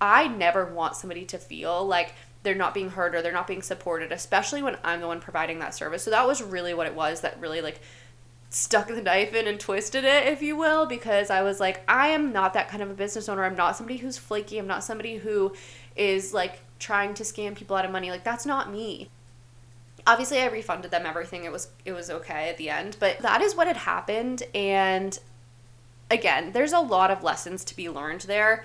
I 0.00 0.28
never 0.28 0.66
want 0.66 0.96
somebody 0.96 1.24
to 1.26 1.38
feel 1.38 1.86
like 1.86 2.14
they're 2.42 2.54
not 2.54 2.74
being 2.74 2.90
heard 2.90 3.14
or 3.14 3.22
they're 3.22 3.32
not 3.32 3.46
being 3.46 3.62
supported, 3.62 4.12
especially 4.12 4.62
when 4.62 4.76
I'm 4.84 5.00
the 5.00 5.06
one 5.08 5.20
providing 5.20 5.58
that 5.58 5.74
service. 5.74 6.02
So 6.02 6.10
that 6.10 6.26
was 6.26 6.42
really 6.42 6.74
what 6.74 6.86
it 6.86 6.94
was 6.94 7.22
that 7.22 7.40
really 7.40 7.60
like 7.60 7.80
stuck 8.50 8.86
the 8.88 9.02
knife 9.02 9.34
in 9.34 9.46
and 9.46 9.58
twisted 9.58 10.04
it, 10.04 10.26
if 10.26 10.42
you 10.42 10.56
will, 10.56 10.86
because 10.86 11.30
I 11.30 11.42
was 11.42 11.58
like, 11.58 11.82
I 11.88 12.08
am 12.08 12.32
not 12.32 12.54
that 12.54 12.68
kind 12.68 12.82
of 12.82 12.90
a 12.90 12.94
business 12.94 13.28
owner. 13.28 13.44
I'm 13.44 13.56
not 13.56 13.76
somebody 13.76 13.98
who's 13.98 14.18
flaky. 14.18 14.58
I'm 14.58 14.66
not 14.66 14.84
somebody 14.84 15.16
who 15.16 15.54
is 15.96 16.32
like 16.32 16.60
trying 16.78 17.14
to 17.14 17.22
scam 17.22 17.56
people 17.56 17.76
out 17.76 17.84
of 17.84 17.90
money. 17.90 18.10
Like 18.10 18.24
that's 18.24 18.46
not 18.46 18.70
me. 18.70 19.10
Obviously, 20.06 20.38
I 20.38 20.46
refunded 20.46 20.92
them 20.92 21.04
everything. 21.04 21.44
It 21.44 21.50
was 21.50 21.68
it 21.84 21.92
was 21.92 22.10
okay 22.10 22.48
at 22.48 22.58
the 22.58 22.70
end, 22.70 22.96
but 23.00 23.18
that 23.18 23.42
is 23.42 23.56
what 23.56 23.66
had 23.66 23.78
happened 23.78 24.44
and 24.54 25.18
again, 26.10 26.52
there's 26.52 26.72
a 26.72 26.78
lot 26.78 27.10
of 27.10 27.24
lessons 27.24 27.64
to 27.64 27.76
be 27.76 27.88
learned 27.88 28.22
there 28.22 28.64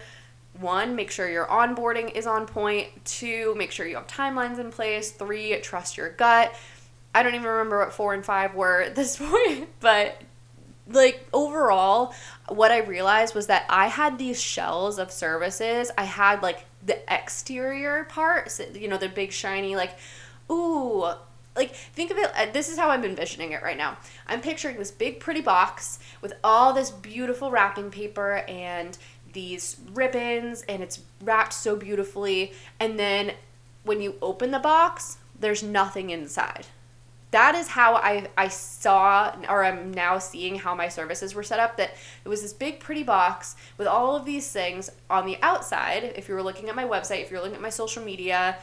one, 0.59 0.95
make 0.95 1.11
sure 1.11 1.29
your 1.29 1.45
onboarding 1.45 2.13
is 2.15 2.27
on 2.27 2.45
point. 2.45 2.87
Two, 3.05 3.55
make 3.55 3.71
sure 3.71 3.87
you 3.87 3.95
have 3.95 4.07
timelines 4.07 4.59
in 4.59 4.71
place. 4.71 5.11
Three, 5.11 5.59
trust 5.61 5.97
your 5.97 6.09
gut. 6.09 6.53
I 7.13 7.23
don't 7.23 7.35
even 7.35 7.47
remember 7.47 7.79
what 7.79 7.93
four 7.93 8.13
and 8.13 8.23
five 8.23 8.55
were 8.55 8.81
at 8.81 8.95
this 8.95 9.17
point, 9.17 9.69
but 9.79 10.21
like 10.87 11.27
overall, 11.33 12.13
what 12.49 12.71
I 12.71 12.79
realized 12.79 13.35
was 13.35 13.47
that 13.47 13.65
I 13.69 13.87
had 13.87 14.17
these 14.17 14.41
shells 14.41 14.99
of 14.99 15.11
services. 15.11 15.91
I 15.97 16.03
had 16.03 16.41
like 16.41 16.65
the 16.85 16.99
exterior 17.13 18.05
parts, 18.05 18.61
you 18.73 18.87
know, 18.87 18.97
the 18.97 19.09
big 19.09 19.31
shiny, 19.31 19.75
like, 19.75 19.97
ooh, 20.49 21.05
like 21.55 21.73
think 21.75 22.11
of 22.11 22.17
it 22.17 22.31
uh, 22.35 22.45
this 22.53 22.69
is 22.69 22.77
how 22.77 22.89
i'm 22.89 23.03
envisioning 23.03 23.51
it 23.51 23.61
right 23.61 23.77
now 23.77 23.97
i'm 24.27 24.41
picturing 24.41 24.77
this 24.77 24.91
big 24.91 25.19
pretty 25.19 25.41
box 25.41 25.99
with 26.21 26.33
all 26.43 26.73
this 26.73 26.91
beautiful 26.91 27.51
wrapping 27.51 27.91
paper 27.91 28.37
and 28.47 28.97
these 29.33 29.77
ribbons 29.93 30.63
and 30.67 30.81
it's 30.83 30.99
wrapped 31.21 31.53
so 31.53 31.75
beautifully. 31.75 32.53
And 32.79 32.99
then 32.99 33.33
when 33.83 34.01
you 34.01 34.15
open 34.21 34.51
the 34.51 34.59
box, 34.59 35.17
there's 35.39 35.63
nothing 35.63 36.09
inside. 36.09 36.67
That 37.31 37.55
is 37.55 37.69
how 37.69 37.95
I, 37.95 38.27
I 38.37 38.49
saw, 38.49 39.33
or 39.49 39.63
I'm 39.63 39.91
now 39.91 40.19
seeing 40.19 40.55
how 40.55 40.75
my 40.75 40.89
services 40.89 41.33
were 41.33 41.43
set 41.43 41.59
up. 41.59 41.77
That 41.77 41.95
it 42.25 42.29
was 42.29 42.41
this 42.41 42.51
big, 42.51 42.81
pretty 42.81 43.03
box 43.03 43.55
with 43.77 43.87
all 43.87 44.15
of 44.17 44.25
these 44.25 44.51
things 44.51 44.89
on 45.09 45.25
the 45.25 45.37
outside. 45.41 46.13
If 46.17 46.27
you 46.27 46.35
were 46.35 46.43
looking 46.43 46.67
at 46.67 46.75
my 46.75 46.83
website, 46.83 47.21
if 47.21 47.31
you're 47.31 47.39
looking 47.39 47.55
at 47.55 47.61
my 47.61 47.69
social 47.69 48.03
media, 48.03 48.57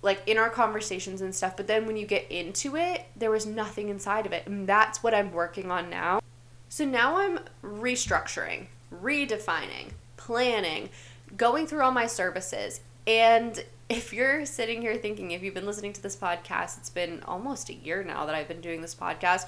like 0.00 0.22
in 0.26 0.38
our 0.38 0.48
conversations 0.48 1.20
and 1.20 1.34
stuff. 1.34 1.56
But 1.56 1.66
then 1.66 1.86
when 1.86 1.96
you 1.96 2.06
get 2.06 2.30
into 2.30 2.76
it, 2.76 3.04
there 3.14 3.30
was 3.30 3.44
nothing 3.44 3.90
inside 3.90 4.24
of 4.24 4.32
it. 4.32 4.46
And 4.46 4.66
that's 4.66 5.02
what 5.02 5.12
I'm 5.12 5.32
working 5.32 5.70
on 5.70 5.90
now. 5.90 6.20
So 6.70 6.84
now 6.84 7.16
I'm 7.16 7.40
restructuring 7.62 8.66
redefining, 8.94 9.92
planning, 10.16 10.90
going 11.36 11.66
through 11.66 11.82
all 11.82 11.92
my 11.92 12.06
services. 12.06 12.80
And 13.06 13.64
if 13.88 14.12
you're 14.12 14.44
sitting 14.44 14.82
here 14.82 14.96
thinking, 14.96 15.30
if 15.30 15.42
you've 15.42 15.54
been 15.54 15.66
listening 15.66 15.92
to 15.94 16.02
this 16.02 16.16
podcast, 16.16 16.78
it's 16.78 16.90
been 16.90 17.22
almost 17.26 17.70
a 17.70 17.74
year 17.74 18.04
now 18.04 18.26
that 18.26 18.34
I've 18.34 18.48
been 18.48 18.60
doing 18.60 18.82
this 18.82 18.94
podcast. 18.94 19.46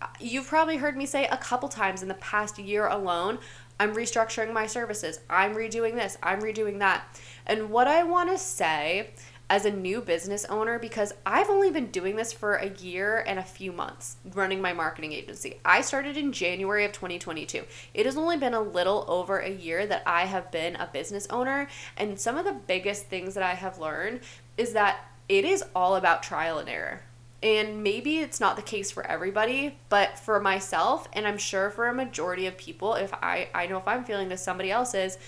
Uh, 0.00 0.06
you've 0.20 0.46
probably 0.46 0.76
heard 0.76 0.96
me 0.96 1.06
say 1.06 1.26
a 1.26 1.36
couple 1.36 1.68
times 1.68 2.02
in 2.02 2.08
the 2.08 2.14
past 2.14 2.58
year 2.58 2.86
alone, 2.86 3.38
I'm 3.78 3.94
restructuring 3.94 4.52
my 4.52 4.66
services. 4.66 5.20
I'm 5.28 5.54
redoing 5.54 5.94
this. 5.94 6.16
I'm 6.22 6.40
redoing 6.40 6.78
that. 6.78 7.04
And 7.46 7.70
what 7.70 7.88
I 7.88 8.04
want 8.04 8.30
to 8.30 8.38
say 8.38 9.10
as 9.48 9.64
a 9.64 9.70
new 9.70 10.00
business 10.00 10.44
owner 10.46 10.78
because 10.78 11.12
I've 11.24 11.48
only 11.48 11.70
been 11.70 11.92
doing 11.92 12.16
this 12.16 12.32
for 12.32 12.56
a 12.56 12.70
year 12.70 13.22
and 13.26 13.38
a 13.38 13.44
few 13.44 13.70
months 13.70 14.16
running 14.34 14.60
my 14.60 14.72
marketing 14.72 15.12
agency. 15.12 15.60
I 15.64 15.82
started 15.82 16.16
in 16.16 16.32
January 16.32 16.84
of 16.84 16.92
2022. 16.92 17.62
It 17.94 18.06
has 18.06 18.16
only 18.16 18.36
been 18.36 18.54
a 18.54 18.60
little 18.60 19.04
over 19.06 19.38
a 19.38 19.50
year 19.50 19.86
that 19.86 20.02
I 20.04 20.22
have 20.26 20.50
been 20.50 20.74
a 20.76 20.90
business 20.92 21.28
owner, 21.30 21.68
and 21.96 22.18
some 22.18 22.36
of 22.36 22.44
the 22.44 22.52
biggest 22.52 23.06
things 23.06 23.34
that 23.34 23.44
I 23.44 23.54
have 23.54 23.78
learned 23.78 24.20
is 24.56 24.72
that 24.72 24.98
it 25.28 25.44
is 25.44 25.62
all 25.74 25.94
about 25.94 26.22
trial 26.22 26.58
and 26.58 26.68
error. 26.68 27.02
And 27.42 27.84
maybe 27.84 28.18
it's 28.18 28.40
not 28.40 28.56
the 28.56 28.62
case 28.62 28.90
for 28.90 29.06
everybody, 29.06 29.78
but 29.88 30.18
for 30.18 30.40
myself, 30.40 31.06
and 31.12 31.26
I'm 31.26 31.38
sure 31.38 31.70
for 31.70 31.86
a 31.86 31.94
majority 31.94 32.46
of 32.46 32.56
people, 32.56 32.94
if 32.94 33.14
I, 33.14 33.48
I 33.54 33.66
know 33.66 33.78
if 33.78 33.86
I'm 33.86 34.04
feeling 34.04 34.28
this, 34.28 34.42
somebody 34.42 34.72
else 34.72 34.94
is, 34.94 35.18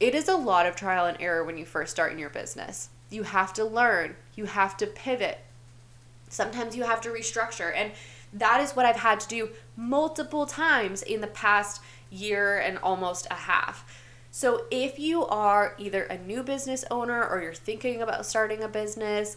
it 0.00 0.14
is 0.14 0.28
a 0.28 0.36
lot 0.36 0.66
of 0.66 0.76
trial 0.76 1.06
and 1.06 1.16
error 1.20 1.44
when 1.44 1.56
you 1.56 1.64
first 1.64 1.92
start 1.92 2.12
in 2.12 2.18
your 2.18 2.28
business 2.28 2.90
you 3.14 3.22
have 3.22 3.52
to 3.54 3.64
learn, 3.64 4.16
you 4.34 4.46
have 4.46 4.76
to 4.78 4.86
pivot. 4.86 5.38
Sometimes 6.28 6.76
you 6.76 6.82
have 6.82 7.00
to 7.02 7.10
restructure. 7.10 7.72
And 7.74 7.92
that 8.32 8.60
is 8.60 8.72
what 8.72 8.84
I've 8.84 8.96
had 8.96 9.20
to 9.20 9.28
do 9.28 9.50
multiple 9.76 10.46
times 10.46 11.02
in 11.02 11.20
the 11.20 11.28
past 11.28 11.80
year 12.10 12.58
and 12.58 12.78
almost 12.78 13.26
a 13.30 13.34
half. 13.34 14.00
So, 14.30 14.64
if 14.72 14.98
you 14.98 15.24
are 15.26 15.76
either 15.78 16.02
a 16.02 16.18
new 16.18 16.42
business 16.42 16.84
owner 16.90 17.24
or 17.24 17.40
you're 17.40 17.54
thinking 17.54 18.02
about 18.02 18.26
starting 18.26 18.64
a 18.64 18.68
business, 18.68 19.36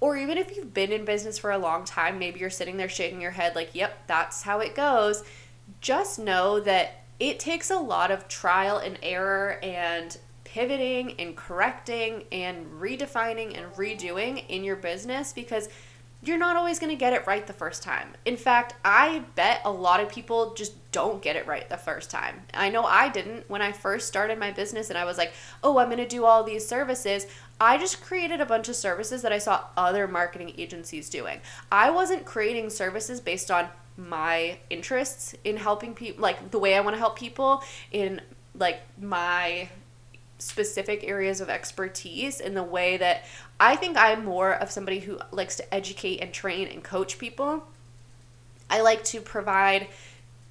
or 0.00 0.16
even 0.16 0.38
if 0.38 0.56
you've 0.56 0.72
been 0.72 0.90
in 0.90 1.04
business 1.04 1.38
for 1.38 1.50
a 1.50 1.58
long 1.58 1.84
time, 1.84 2.18
maybe 2.18 2.40
you're 2.40 2.48
sitting 2.48 2.78
there 2.78 2.88
shaking 2.88 3.20
your 3.20 3.32
head 3.32 3.54
like, 3.54 3.74
yep, 3.74 4.06
that's 4.06 4.42
how 4.42 4.60
it 4.60 4.74
goes, 4.74 5.22
just 5.82 6.18
know 6.18 6.60
that 6.60 7.02
it 7.20 7.38
takes 7.38 7.70
a 7.70 7.78
lot 7.78 8.10
of 8.10 8.26
trial 8.26 8.78
and 8.78 8.98
error 9.02 9.58
and 9.62 10.16
pivoting 10.58 11.14
and 11.20 11.36
correcting 11.36 12.24
and 12.32 12.66
redefining 12.80 13.56
and 13.56 13.72
redoing 13.74 14.44
in 14.48 14.64
your 14.64 14.74
business 14.74 15.32
because 15.32 15.68
you're 16.20 16.36
not 16.36 16.56
always 16.56 16.80
going 16.80 16.90
to 16.90 16.96
get 16.96 17.12
it 17.12 17.24
right 17.28 17.46
the 17.46 17.52
first 17.52 17.80
time. 17.80 18.08
In 18.24 18.36
fact, 18.36 18.74
I 18.84 19.22
bet 19.36 19.60
a 19.64 19.70
lot 19.70 20.00
of 20.00 20.08
people 20.08 20.54
just 20.54 20.72
don't 20.90 21.22
get 21.22 21.36
it 21.36 21.46
right 21.46 21.68
the 21.68 21.76
first 21.76 22.10
time. 22.10 22.42
I 22.54 22.70
know 22.70 22.82
I 22.82 23.08
didn't 23.08 23.48
when 23.48 23.62
I 23.62 23.70
first 23.70 24.08
started 24.08 24.36
my 24.36 24.50
business 24.50 24.88
and 24.88 24.98
I 24.98 25.04
was 25.04 25.16
like, 25.16 25.32
oh, 25.62 25.78
I'm 25.78 25.86
going 25.86 25.98
to 25.98 26.08
do 26.08 26.24
all 26.24 26.42
these 26.42 26.66
services. 26.66 27.28
I 27.60 27.78
just 27.78 28.02
created 28.02 28.40
a 28.40 28.46
bunch 28.46 28.68
of 28.68 28.74
services 28.74 29.22
that 29.22 29.32
I 29.32 29.38
saw 29.38 29.62
other 29.76 30.08
marketing 30.08 30.54
agencies 30.58 31.08
doing. 31.08 31.40
I 31.70 31.90
wasn't 31.90 32.24
creating 32.24 32.70
services 32.70 33.20
based 33.20 33.52
on 33.52 33.68
my 33.96 34.58
interests 34.70 35.36
in 35.44 35.56
helping 35.56 35.94
people, 35.94 36.20
like 36.20 36.50
the 36.50 36.58
way 36.58 36.74
I 36.74 36.80
want 36.80 36.96
to 36.96 36.98
help 36.98 37.16
people, 37.16 37.62
in 37.92 38.20
like 38.54 38.80
my 39.00 39.68
specific 40.38 41.04
areas 41.04 41.40
of 41.40 41.50
expertise 41.50 42.40
in 42.40 42.54
the 42.54 42.62
way 42.62 42.96
that 42.96 43.24
I 43.58 43.76
think 43.76 43.96
I'm 43.96 44.24
more 44.24 44.52
of 44.52 44.70
somebody 44.70 45.00
who 45.00 45.18
likes 45.32 45.56
to 45.56 45.74
educate 45.74 46.20
and 46.20 46.32
train 46.32 46.68
and 46.68 46.82
coach 46.82 47.18
people. 47.18 47.66
I 48.70 48.80
like 48.80 49.02
to 49.04 49.20
provide 49.20 49.88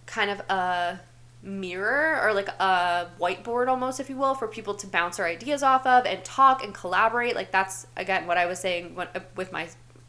kind 0.05 0.29
of 0.29 0.39
a 0.49 0.99
mirror 1.43 2.19
or 2.21 2.33
like 2.33 2.49
a 2.49 3.07
whiteboard 3.19 3.67
almost 3.67 3.99
if 3.99 4.09
you 4.09 4.17
will 4.17 4.35
for 4.35 4.47
people 4.47 4.73
to 4.73 4.87
bounce 4.87 5.17
their 5.17 5.25
ideas 5.25 5.63
off 5.63 5.85
of 5.85 6.05
and 6.05 6.23
talk 6.23 6.63
and 6.63 6.73
collaborate. 6.73 7.35
Like 7.35 7.51
that's 7.51 7.87
again 7.95 8.27
what 8.27 8.37
i 8.37 8.45
was 8.45 8.59
saying 8.59 8.95
when, 8.95 9.07
uh, 9.15 9.19
with 9.35 9.51
my 9.51 9.67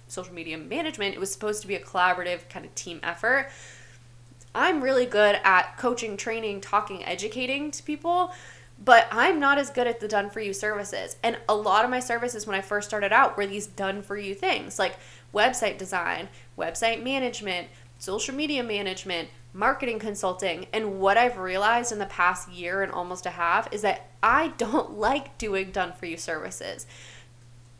social 0.09 0.35
media 0.35 0.59
management. 0.59 1.15
It 1.15 1.21
was 1.21 1.31
supposed 1.31 1.63
to 1.63 1.69
be 1.69 1.75
a 1.75 1.81
collaborative 1.81 2.49
kind 2.49 2.65
of 2.65 2.75
team 2.75 2.99
effort. 3.03 3.51
I'm 4.55 4.83
really 4.83 5.07
good 5.07 5.39
at 5.45 5.77
coaching 5.77 6.17
training 6.17 6.63
talking 6.63 7.05
educating 7.05 7.71
to 7.71 7.83
people 7.83 8.33
but 8.85 9.07
i'm 9.11 9.41
not 9.41 9.59
as 9.59 9.71
good 9.71 9.87
at 9.87 10.01
the 10.01 10.09
done 10.09 10.31
for 10.31 10.41
you 10.41 10.53
services 10.53 11.17
and 11.23 11.37
a 11.49 11.55
lot 11.55 11.85
of 11.85 11.91
my 11.91 12.01
services 12.01 12.47
when 12.47 12.57
i 12.57 12.61
first 12.61 12.89
started 12.89 13.13
out 13.13 13.37
were 13.37 13.47
these 13.47 13.67
done 13.67 14.03
for 14.03 14.17
you 14.17 14.35
things 14.35 14.79
like 14.79 14.97
website 15.35 15.79
design 15.79 16.29
website 16.57 17.03
management 17.03 17.69
social 17.99 18.35
media 18.35 18.63
management 18.63 19.29
marketing 19.53 19.99
consulting. 19.99 20.67
And 20.73 21.01
what 21.01 21.17
I've 21.17 21.39
realized 21.39 21.93
in 21.93 21.99
the 21.99 22.07
past 22.07 22.51
year 22.51 22.83
and 22.83 22.93
almost 22.93 23.27
a 23.27 23.31
half 23.31 23.73
is 23.73 23.83
that 23.83 24.09
I 24.23 24.49
don't 24.59 24.99
like 24.99 25.39
doing 25.39 25.71
done 25.71 25.93
for 25.93 26.07
you 26.07 26.17
services. 26.17 26.87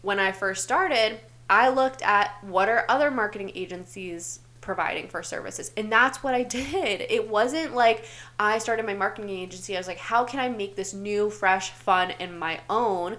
When 0.03 0.19
I 0.19 0.33
first 0.33 0.65
started, 0.65 1.21
I 1.51 1.69
looked 1.71 2.03
at 2.03 2.43
what 2.43 2.69
are 2.69 2.85
other 2.89 3.11
marketing 3.11 3.53
agencies 3.55 4.41
providing 4.69 5.09
for 5.09 5.23
services. 5.23 5.73
And 5.79 5.91
that's 5.91 6.23
what 6.23 6.35
I 6.35 6.43
did. 6.61 7.01
It 7.09 7.27
wasn't 7.27 7.75
like 7.75 8.05
I 8.39 8.59
started 8.59 8.85
my 8.85 8.93
marketing 8.93 9.31
agency. 9.31 9.75
I 9.75 9.81
was 9.81 9.87
like, 9.87 9.97
how 9.97 10.25
can 10.25 10.41
I 10.41 10.51
make 10.51 10.77
this 10.77 10.93
new, 10.93 11.31
fresh, 11.31 11.71
fun, 11.71 12.11
and 12.21 12.39
my 12.39 12.61
own 12.69 13.17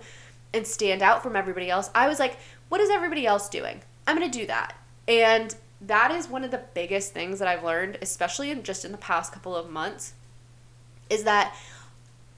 and 0.54 0.68
stand 0.68 1.02
out 1.02 1.24
from 1.24 1.36
everybody 1.36 1.68
else? 1.68 1.90
I 1.96 2.08
was 2.08 2.20
like, 2.20 2.38
what 2.70 2.82
is 2.82 2.92
everybody 2.92 3.26
else 3.26 3.50
doing? 3.50 3.82
I'm 4.06 4.16
going 4.16 4.30
to 4.30 4.40
do 4.40 4.46
that. 4.46 4.76
And 5.08 5.56
that 5.82 6.12
is 6.12 6.28
one 6.28 6.44
of 6.44 6.52
the 6.52 6.62
biggest 6.76 7.14
things 7.14 7.40
that 7.40 7.48
I've 7.48 7.64
learned, 7.64 7.98
especially 8.04 8.52
in 8.52 8.62
just 8.62 8.86
in 8.86 8.92
the 8.92 9.00
past 9.00 9.34
couple 9.34 9.56
of 9.56 9.72
months, 9.72 10.14
is 11.10 11.24
that 11.24 11.56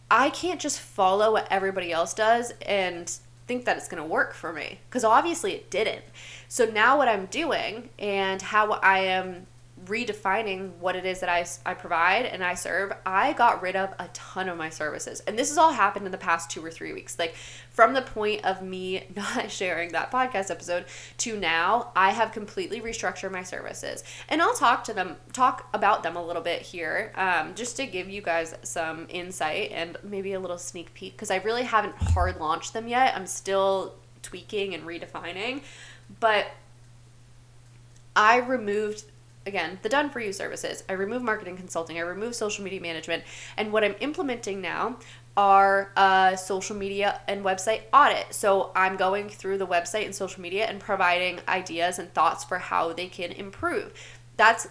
I 0.10 0.30
can't 0.30 0.62
just 0.62 0.80
follow 0.80 1.34
what 1.34 1.50
everybody 1.52 1.92
else 1.92 2.14
does 2.14 2.54
and 2.66 3.12
think 3.52 3.66
that 3.66 3.76
it's 3.76 3.90
going 3.90 4.02
to 4.02 4.08
work 4.08 4.34
for 4.34 4.54
me 4.54 4.80
because 4.90 5.04
obviously 5.04 5.52
it 5.52 5.70
didn't. 5.70 6.06
So 6.48 6.64
now 6.64 6.98
what 6.98 7.10
I'm 7.10 7.26
doing 7.26 7.90
and 8.00 8.42
how 8.42 8.72
I 8.72 9.00
am 9.00 9.46
redefining 9.86 10.72
what 10.80 10.96
it 10.96 11.06
is 11.06 11.20
that 11.22 11.30
I, 11.30 11.46
I 11.66 11.74
provide 11.74 12.26
and 12.26 12.44
I 12.44 12.54
serve, 12.54 12.94
I 13.06 13.34
got 13.34 13.62
rid 13.62 13.76
of 13.76 13.94
a 14.00 14.08
ton 14.14 14.48
of 14.50 14.58
my 14.58 14.70
services. 14.70 15.22
And 15.22 15.38
this 15.38 15.50
has 15.50 15.58
all 15.58 15.72
happened 15.72 16.06
in 16.06 16.12
the 16.12 16.18
past 16.18 16.50
two 16.50 16.64
or 16.64 16.70
three 16.70 16.94
weeks. 16.94 17.18
Like 17.18 17.36
from 17.70 17.94
the 17.94 18.02
point 18.02 18.46
of 18.46 18.62
me 18.62 19.06
not 19.16 19.50
sharing 19.50 19.92
that 19.94 20.12
podcast 20.12 20.52
episode 20.52 20.86
to 21.20 21.38
now, 21.38 21.92
I 21.96 22.12
have 22.12 22.32
completely 22.32 22.82
restructured 22.82 23.32
my 23.32 23.44
services. 23.44 24.04
And 24.30 24.42
I'll 24.42 24.54
talk 24.54 24.84
to 24.86 24.94
them, 24.94 25.18
talk 25.34 25.68
about 25.74 26.04
them 26.04 26.16
a 26.16 26.26
little 26.26 26.44
bit 26.44 26.62
here, 26.62 27.12
um, 27.16 27.56
just 27.56 27.78
to 27.78 27.86
give 27.88 28.10
you 28.10 28.22
guys 28.22 28.56
some 28.64 29.08
insight 29.10 29.72
and 29.72 29.98
maybe 30.04 30.34
a 30.34 30.40
little 30.40 30.58
sneak 30.58 30.94
peek 30.94 31.14
because 31.14 31.32
I 31.32 31.38
really 31.38 31.64
haven't 31.64 31.96
hard 31.96 32.40
launched 32.40 32.74
them 32.74 32.88
yet. 32.88 33.16
I'm 33.16 33.28
still 33.28 33.96
tweaking 34.22 34.76
and 34.76 34.84
redefining. 34.84 35.62
But 36.20 36.48
I 38.16 38.40
removed 38.40 39.06
again, 39.46 39.80
the 39.82 39.90
done 39.90 40.10
for 40.10 40.20
you 40.20 40.34
services. 40.34 40.84
I 40.90 40.94
remove 40.94 41.24
marketing 41.24 41.58
consulting, 41.58 41.98
I 41.98 42.02
remove 42.02 42.36
social 42.36 42.64
media 42.64 42.82
management, 42.82 43.24
and 43.58 43.72
what 43.72 43.84
I'm 43.84 43.96
implementing 44.00 44.62
now 44.62 44.98
are 45.38 45.92
uh, 45.96 46.36
social 46.36 46.76
media 46.76 47.22
and 47.28 47.44
website 47.44 47.82
audit. 47.94 48.34
So 48.34 48.72
I'm 48.76 48.98
going 48.98 49.30
through 49.30 49.58
the 49.58 49.68
website 49.68 50.06
and 50.06 50.14
social 50.14 50.42
media 50.42 50.66
and 50.66 50.80
providing 50.80 51.40
ideas 51.48 52.00
and 52.00 52.14
thoughts 52.14 52.44
for 52.44 52.58
how 52.60 52.94
they 52.94 53.08
can 53.08 53.32
improve. 53.32 53.94
That's 54.36 54.68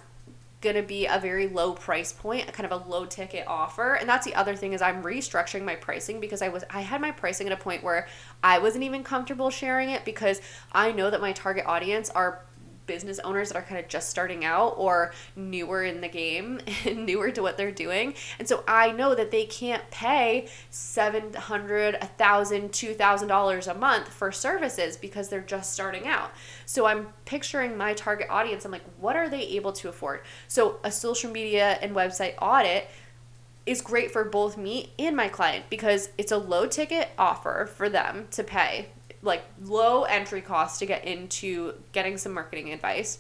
going 0.61 0.77
to 0.77 0.83
be 0.83 1.07
a 1.07 1.19
very 1.19 1.49
low 1.49 1.73
price 1.73 2.13
point, 2.13 2.47
a 2.47 2.53
kind 2.53 2.71
of 2.71 2.83
a 2.83 2.89
low 2.89 3.07
ticket 3.07 3.47
offer. 3.47 3.95
And 3.95 4.07
that's 4.07 4.27
the 4.27 4.35
other 4.35 4.55
thing 4.55 4.75
is 4.75 4.83
I'm 4.83 5.03
restructuring 5.03 5.65
my 5.65 5.75
pricing 5.75 6.21
because 6.21 6.43
I 6.43 6.49
was 6.49 6.65
I 6.69 6.83
had 6.83 7.01
my 7.01 7.11
pricing 7.11 7.47
at 7.47 7.53
a 7.53 7.57
point 7.57 7.83
where 7.83 8.07
I 8.43 8.59
wasn't 8.59 8.85
even 8.85 9.03
comfortable 9.03 9.49
sharing 9.49 9.89
it 9.89 10.05
because 10.05 10.43
I 10.73 10.93
know 10.93 11.11
that 11.11 11.23
my 11.23 11.33
target 11.33 11.65
audience 11.67 12.11
are 12.11 12.43
business 12.91 13.21
owners 13.21 13.51
that 13.51 13.57
are 13.57 13.63
kind 13.63 13.79
of 13.79 13.87
just 13.87 14.11
starting 14.11 14.45
out 14.45 14.75
or 14.77 15.13
newer 15.37 15.85
in 15.85 16.01
the 16.01 16.09
game 16.09 16.59
and 16.85 17.07
newer 17.07 17.31
to 17.31 17.41
what 17.41 17.57
they're 17.57 17.71
doing. 17.71 18.15
And 18.41 18.49
so 18.49 18.65
I 18.67 18.91
know 18.91 19.15
that 19.15 19.31
they 19.31 19.45
can't 19.45 19.89
pay 19.93 20.49
$700, 20.73 21.33
$1,000, 21.39 22.01
$2,000 22.19 23.69
a 23.71 23.75
month 23.75 24.09
for 24.09 24.33
services 24.33 24.97
because 24.97 25.29
they're 25.29 25.41
just 25.41 25.73
starting 25.73 26.09
out. 26.09 26.33
So 26.67 26.85
I'm 26.87 27.13
picturing 27.27 27.77
my 27.77 27.95
target 27.95 28.27
audience. 28.29 28.65
I'm 28.65 28.73
like, 28.73 28.83
what 28.99 29.15
are 29.15 29.29
they 29.29 29.43
able 29.43 29.73
to 29.75 29.89
afford? 29.89 30.23
So 30.49 30.81
a 30.83 30.91
social 30.91 31.31
media 31.31 31.79
and 31.81 31.95
website 31.95 32.35
audit 32.43 32.89
is 33.67 33.83
great 33.83 34.11
for 34.11 34.25
both 34.25 34.57
me 34.57 34.93
and 34.99 35.15
my 35.15 35.29
client 35.29 35.67
because 35.71 36.09
it's 36.19 36.33
a 36.33 36.39
low 36.39 36.67
ticket 36.67 37.11
offer 37.17 37.71
for 37.73 37.89
them 37.89 38.27
to 38.33 38.43
pay 38.43 38.89
like 39.23 39.43
low 39.63 40.05
entry 40.05 40.41
cost 40.41 40.79
to 40.79 40.87
get 40.87 41.05
into 41.05 41.75
getting 41.93 42.17
some 42.17 42.33
marketing 42.33 42.73
advice. 42.73 43.19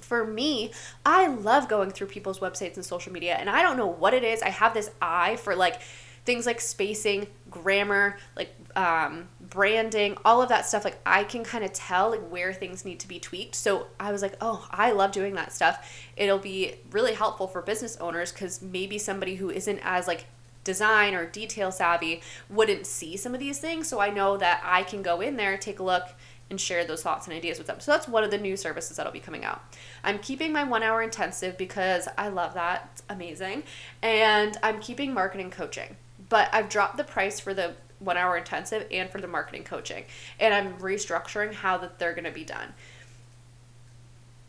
For 0.00 0.24
me, 0.24 0.72
I 1.04 1.26
love 1.26 1.68
going 1.68 1.90
through 1.90 2.08
people's 2.08 2.38
websites 2.38 2.76
and 2.76 2.84
social 2.84 3.12
media, 3.12 3.34
and 3.34 3.50
I 3.50 3.62
don't 3.62 3.76
know 3.76 3.86
what 3.86 4.14
it 4.14 4.22
is. 4.22 4.40
I 4.42 4.50
have 4.50 4.72
this 4.72 4.90
eye 5.00 5.36
for 5.36 5.56
like 5.56 5.80
things 6.26 6.44
like 6.44 6.60
spacing, 6.60 7.28
grammar, 7.50 8.18
like 8.36 8.54
um, 8.74 9.28
branding, 9.40 10.18
all 10.24 10.42
of 10.42 10.48
that 10.50 10.66
stuff. 10.66 10.84
Like 10.84 10.98
I 11.06 11.24
can 11.24 11.44
kind 11.44 11.64
of 11.64 11.72
tell 11.72 12.10
like 12.10 12.28
where 12.28 12.52
things 12.52 12.84
need 12.84 13.00
to 13.00 13.08
be 13.08 13.18
tweaked. 13.18 13.54
So 13.54 13.86
I 13.98 14.12
was 14.12 14.22
like, 14.22 14.34
oh, 14.40 14.66
I 14.70 14.90
love 14.90 15.12
doing 15.12 15.34
that 15.36 15.52
stuff. 15.52 15.88
It'll 16.16 16.38
be 16.38 16.74
really 16.90 17.14
helpful 17.14 17.46
for 17.46 17.62
business 17.62 17.96
owners 17.98 18.32
because 18.32 18.60
maybe 18.60 18.98
somebody 18.98 19.36
who 19.36 19.50
isn't 19.50 19.78
as 19.82 20.06
like 20.06 20.26
design 20.66 21.14
or 21.14 21.24
detail 21.24 21.72
savvy 21.72 22.20
wouldn't 22.50 22.86
see 22.86 23.16
some 23.16 23.32
of 23.32 23.40
these 23.40 23.58
things. 23.58 23.88
So 23.88 24.00
I 24.00 24.10
know 24.10 24.36
that 24.36 24.60
I 24.62 24.82
can 24.82 25.00
go 25.00 25.22
in 25.22 25.36
there, 25.36 25.56
take 25.56 25.78
a 25.78 25.82
look, 25.82 26.08
and 26.50 26.60
share 26.60 26.84
those 26.84 27.02
thoughts 27.02 27.26
and 27.26 27.34
ideas 27.34 27.58
with 27.58 27.66
them. 27.66 27.80
So 27.80 27.90
that's 27.90 28.06
one 28.06 28.22
of 28.22 28.30
the 28.30 28.38
new 28.38 28.56
services 28.56 28.96
that'll 28.96 29.12
be 29.12 29.20
coming 29.20 29.44
out. 29.44 29.62
I'm 30.04 30.18
keeping 30.18 30.52
my 30.52 30.64
one 30.64 30.82
hour 30.82 31.02
intensive 31.02 31.56
because 31.56 32.08
I 32.18 32.28
love 32.28 32.54
that. 32.54 32.90
It's 32.92 33.02
amazing. 33.08 33.62
And 34.02 34.56
I'm 34.62 34.80
keeping 34.80 35.14
marketing 35.14 35.50
coaching. 35.50 35.96
But 36.28 36.48
I've 36.52 36.68
dropped 36.68 36.98
the 36.98 37.04
price 37.04 37.40
for 37.40 37.54
the 37.54 37.74
one 37.98 38.16
hour 38.16 38.36
intensive 38.36 38.86
and 38.90 39.08
for 39.08 39.20
the 39.20 39.26
marketing 39.26 39.64
coaching. 39.64 40.04
And 40.38 40.52
I'm 40.52 40.74
restructuring 40.78 41.54
how 41.54 41.78
that 41.78 41.98
they're 41.98 42.14
gonna 42.14 42.30
be 42.30 42.44
done. 42.44 42.74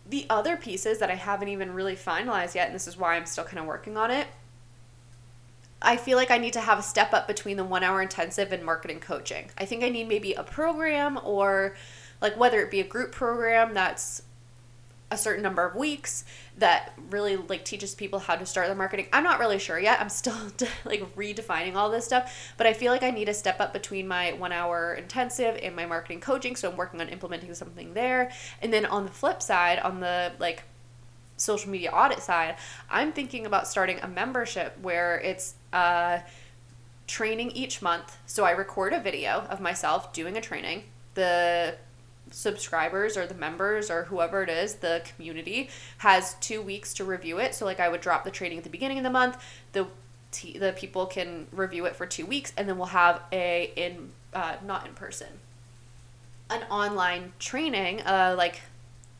The 0.10 0.26
other 0.30 0.56
pieces 0.56 1.00
that 1.00 1.10
I 1.10 1.16
haven't 1.16 1.50
even 1.50 1.74
really 1.74 1.96
finalized 1.96 2.56
yet, 2.56 2.68
and 2.68 2.76
this 2.76 2.88
is 2.88 2.98
why 2.98 3.16
I'm 3.16 3.26
still 3.26 3.44
kind 3.44 3.60
of 3.60 3.66
working 3.66 3.98
on 3.98 4.12
it, 4.12 4.28
I 5.82 5.98
feel 5.98 6.18
like 6.18 6.32
I 6.32 6.38
need 6.38 6.54
to 6.54 6.62
have 6.62 6.80
a 6.80 6.84
step 6.84 7.14
up 7.14 7.28
between 7.28 7.58
the 7.58 7.64
one 7.64 7.84
hour 7.84 8.02
intensive 8.02 8.52
and 8.52 8.64
marketing 8.64 9.00
coaching. 9.00 9.52
I 9.58 9.66
think 9.66 9.84
I 9.84 9.90
need 9.90 10.08
maybe 10.08 10.34
a 10.34 10.44
program 10.44 11.20
or 11.24 11.76
like 12.22 12.38
whether 12.38 12.60
it 12.62 12.72
be 12.72 12.80
a 12.80 12.88
group 12.88 13.12
program 13.12 13.74
that's 13.74 14.24
a 15.10 15.18
certain 15.18 15.42
number 15.42 15.66
of 15.66 15.76
weeks 15.76 16.26
that 16.58 16.94
really 17.10 17.38
like 17.38 17.64
teaches 17.64 17.96
people 17.96 18.20
how 18.20 18.36
to 18.36 18.46
start 18.46 18.68
their 18.68 18.76
marketing. 18.76 19.08
I'm 19.14 19.24
not 19.24 19.40
really 19.40 19.60
sure 19.60 19.80
yet. 19.80 20.02
I'm 20.02 20.10
still 20.10 20.36
like 20.86 21.16
redefining 21.16 21.76
all 21.76 21.90
this 21.90 22.06
stuff, 22.06 22.54
but 22.58 22.68
I 22.68 22.74
feel 22.74 22.92
like 22.92 23.04
I 23.04 23.12
need 23.12 23.30
a 23.30 23.34
step 23.34 23.62
up 23.62 23.72
between 23.72 24.08
my 24.08 24.34
1 24.34 24.52
hour 24.52 24.94
intensive 24.96 25.60
and 25.62 25.76
my 25.76 25.86
marketing 25.86 26.20
coaching, 26.20 26.56
so 26.56 26.70
I'm 26.70 26.78
working 26.78 27.00
on 27.00 27.08
implementing 27.10 27.54
something 27.54 27.94
there. 27.94 28.32
And 28.62 28.74
then 28.74 28.86
on 28.86 29.06
the 29.06 29.12
flip 29.12 29.42
side, 29.42 29.80
on 29.80 30.02
the 30.02 30.34
like 30.40 30.64
social 31.38 31.70
media 31.70 31.92
audit 31.92 32.20
side, 32.20 32.58
I'm 32.90 33.12
thinking 33.14 33.46
about 33.46 33.68
starting 33.68 34.00
a 34.02 34.08
membership 34.08 34.78
where 34.82 35.20
it's 35.20 35.54
uh, 35.72 36.20
training 37.06 37.52
each 37.52 37.82
month. 37.82 38.18
So 38.26 38.44
I 38.44 38.52
record 38.52 38.94
a 38.94 39.00
video 39.00 39.48
of 39.50 39.62
myself 39.62 40.12
doing 40.14 40.36
a 40.36 40.42
training. 40.42 40.84
The 41.14 41.76
subscribers 42.32 43.16
or 43.16 43.26
the 43.26 43.34
members 43.34 43.90
or 43.90 44.04
whoever 44.06 44.44
it 44.44 44.50
is, 44.50 44.76
the 44.76 45.02
community 45.16 45.70
has 46.00 46.36
two 46.36 46.62
weeks 46.62 46.94
to 46.96 47.06
review 47.06 47.40
it. 47.40 47.56
So 47.56 47.66
like 47.66 47.80
I 47.80 47.88
would 47.88 48.02
drop 48.02 48.24
the 48.24 48.32
training 48.32 48.58
at 48.58 48.64
the 48.64 48.70
beginning 48.70 48.98
of 48.98 49.04
the 49.04 49.10
month. 49.10 49.42
The 49.72 49.88
t- 50.32 50.58
the 50.58 50.74
people 50.74 51.06
can 51.06 51.48
review 51.52 51.86
it 51.86 51.96
for 51.96 52.06
two 52.06 52.26
weeks, 52.26 52.52
and 52.58 52.68
then 52.68 52.78
we'll 52.78 52.88
have 52.88 53.22
a 53.32 53.72
in 53.76 54.12
uh, 54.34 54.58
not 54.66 54.86
in 54.86 54.94
person, 54.94 55.28
an 56.50 56.64
online 56.64 57.34
training, 57.40 58.02
uh, 58.02 58.36
like 58.38 58.62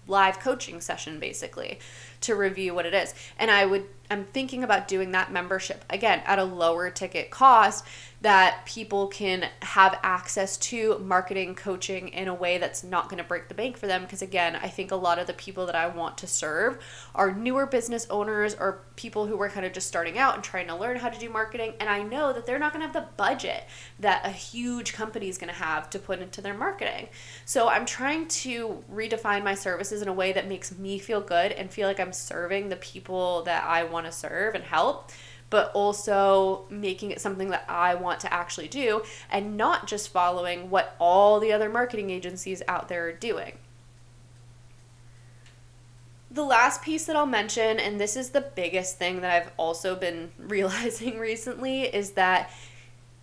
live 0.08 0.40
coaching 0.40 0.80
session 0.80 1.20
basically 1.20 1.80
to 2.22 2.36
review 2.36 2.74
what 2.74 2.86
it 2.86 2.94
is. 2.94 3.14
And 3.38 3.50
I 3.52 3.66
would 3.66 3.86
I'm 4.10 4.26
thinking 4.26 4.64
about 4.64 4.88
doing 4.88 5.12
that 5.12 5.32
membership 5.32 5.84
again 5.90 6.22
at 6.26 6.40
a 6.40 6.44
lower 6.44 6.90
ticket 6.90 7.30
cost 7.30 7.86
that 8.22 8.66
people 8.66 9.08
can 9.08 9.48
have 9.62 10.00
access 10.02 10.58
to 10.58 10.98
marketing 11.00 11.54
coaching 11.54 12.08
in 12.10 12.28
a 12.28 12.34
way 12.34 12.58
that's 12.58 12.84
not 12.84 13.10
going 13.10 13.20
to 13.20 13.24
break 13.24 13.48
the 13.48 13.54
bank 13.54 13.78
for 13.78 13.86
them. 13.86 14.02
Because 14.02 14.22
again 14.22 14.56
i 14.56 14.68
think 14.68 14.92
a 14.92 14.96
lot 14.96 15.20
of 15.20 15.28
the 15.28 15.34
people 15.34 15.66
that 15.66 15.76
i 15.76 15.88
want 15.88 16.18
to 16.18 16.28
serve 16.28 16.80
are 17.14 17.32
newer 17.32 17.66
business 17.66 18.08
owners 18.10 18.56
or 18.56 18.84
people 18.96 19.28
who 19.28 19.40
are 19.42 19.50
kind 19.50 19.66
of 19.66 19.74
just 19.74 19.88
starting 19.88 20.18
out 20.18 20.36
and 20.36 20.44
trying 20.44 20.68
to 20.68 20.76
learn 20.76 20.98
how 20.98 21.10
to 21.10 21.20
do 21.20 21.30
marketing. 21.30 21.74
And 21.80 21.90
i 21.90 22.02
know 22.02 22.34
that 22.34 22.46
they're 22.46 22.60
not 22.60 22.74
going 22.74 22.82
to 22.82 22.92
have 22.92 23.06
the 23.06 23.12
budget 23.18 23.66
that 24.00 24.26
a 24.26 24.30
huge 24.30 24.94
company 24.94 25.30
is 25.30 25.38
going 25.38 25.54
to 25.54 25.60
have 25.60 25.90
to 25.92 26.00
put 26.00 26.20
into 26.20 26.42
their 26.42 26.54
marketing. 26.54 27.10
So 27.46 27.68
i'm 27.68 27.86
trying 27.86 28.28
to 28.28 28.84
redefine 28.94 29.44
my 29.44 29.54
services 29.54 30.02
in 30.02 30.08
a 30.08 30.14
way 30.14 30.32
that 30.34 30.48
makes 30.48 30.78
me 30.78 30.98
feel 31.00 31.22
good 31.22 31.52
and 31.52 31.70
feel 31.70 31.88
like 31.88 32.00
i'm 32.00 32.14
serving 32.14 32.70
the 32.70 32.76
people 32.78 33.44
that 33.44 33.64
i 33.64 33.84
want 33.84 33.97
to 34.06 34.12
serve 34.12 34.56
and 34.56 34.64
help 34.64 35.12
but 35.50 35.72
also 35.74 36.66
making 36.70 37.12
it 37.12 37.22
something 37.22 37.50
that 37.50 37.66
I 37.70 37.96
want 37.96 38.20
to 38.22 38.34
actually 38.34 38.68
do 38.68 39.04
and 39.32 39.56
not 39.56 39.88
just 39.88 40.10
following 40.10 40.70
what 40.70 40.96
all 41.00 41.40
the 41.40 41.54
other 41.54 41.70
marketing 41.70 42.10
agencies 42.10 42.62
out 42.68 42.90
there 42.90 43.08
are 43.08 43.14
doing. 43.14 43.58
The 46.30 46.44
last 46.44 46.82
piece 46.82 47.06
that 47.06 47.16
I'll 47.16 47.26
mention, 47.26 47.80
and 47.80 48.00
this 48.00 48.18
is 48.18 48.32
the 48.32 48.42
biggest 48.42 48.98
thing 48.98 49.22
that 49.22 49.32
I've 49.32 49.52
also 49.56 49.96
been 49.96 50.32
realizing 50.38 51.18
recently, 51.18 51.84
is 51.84 52.12
that 52.12 52.52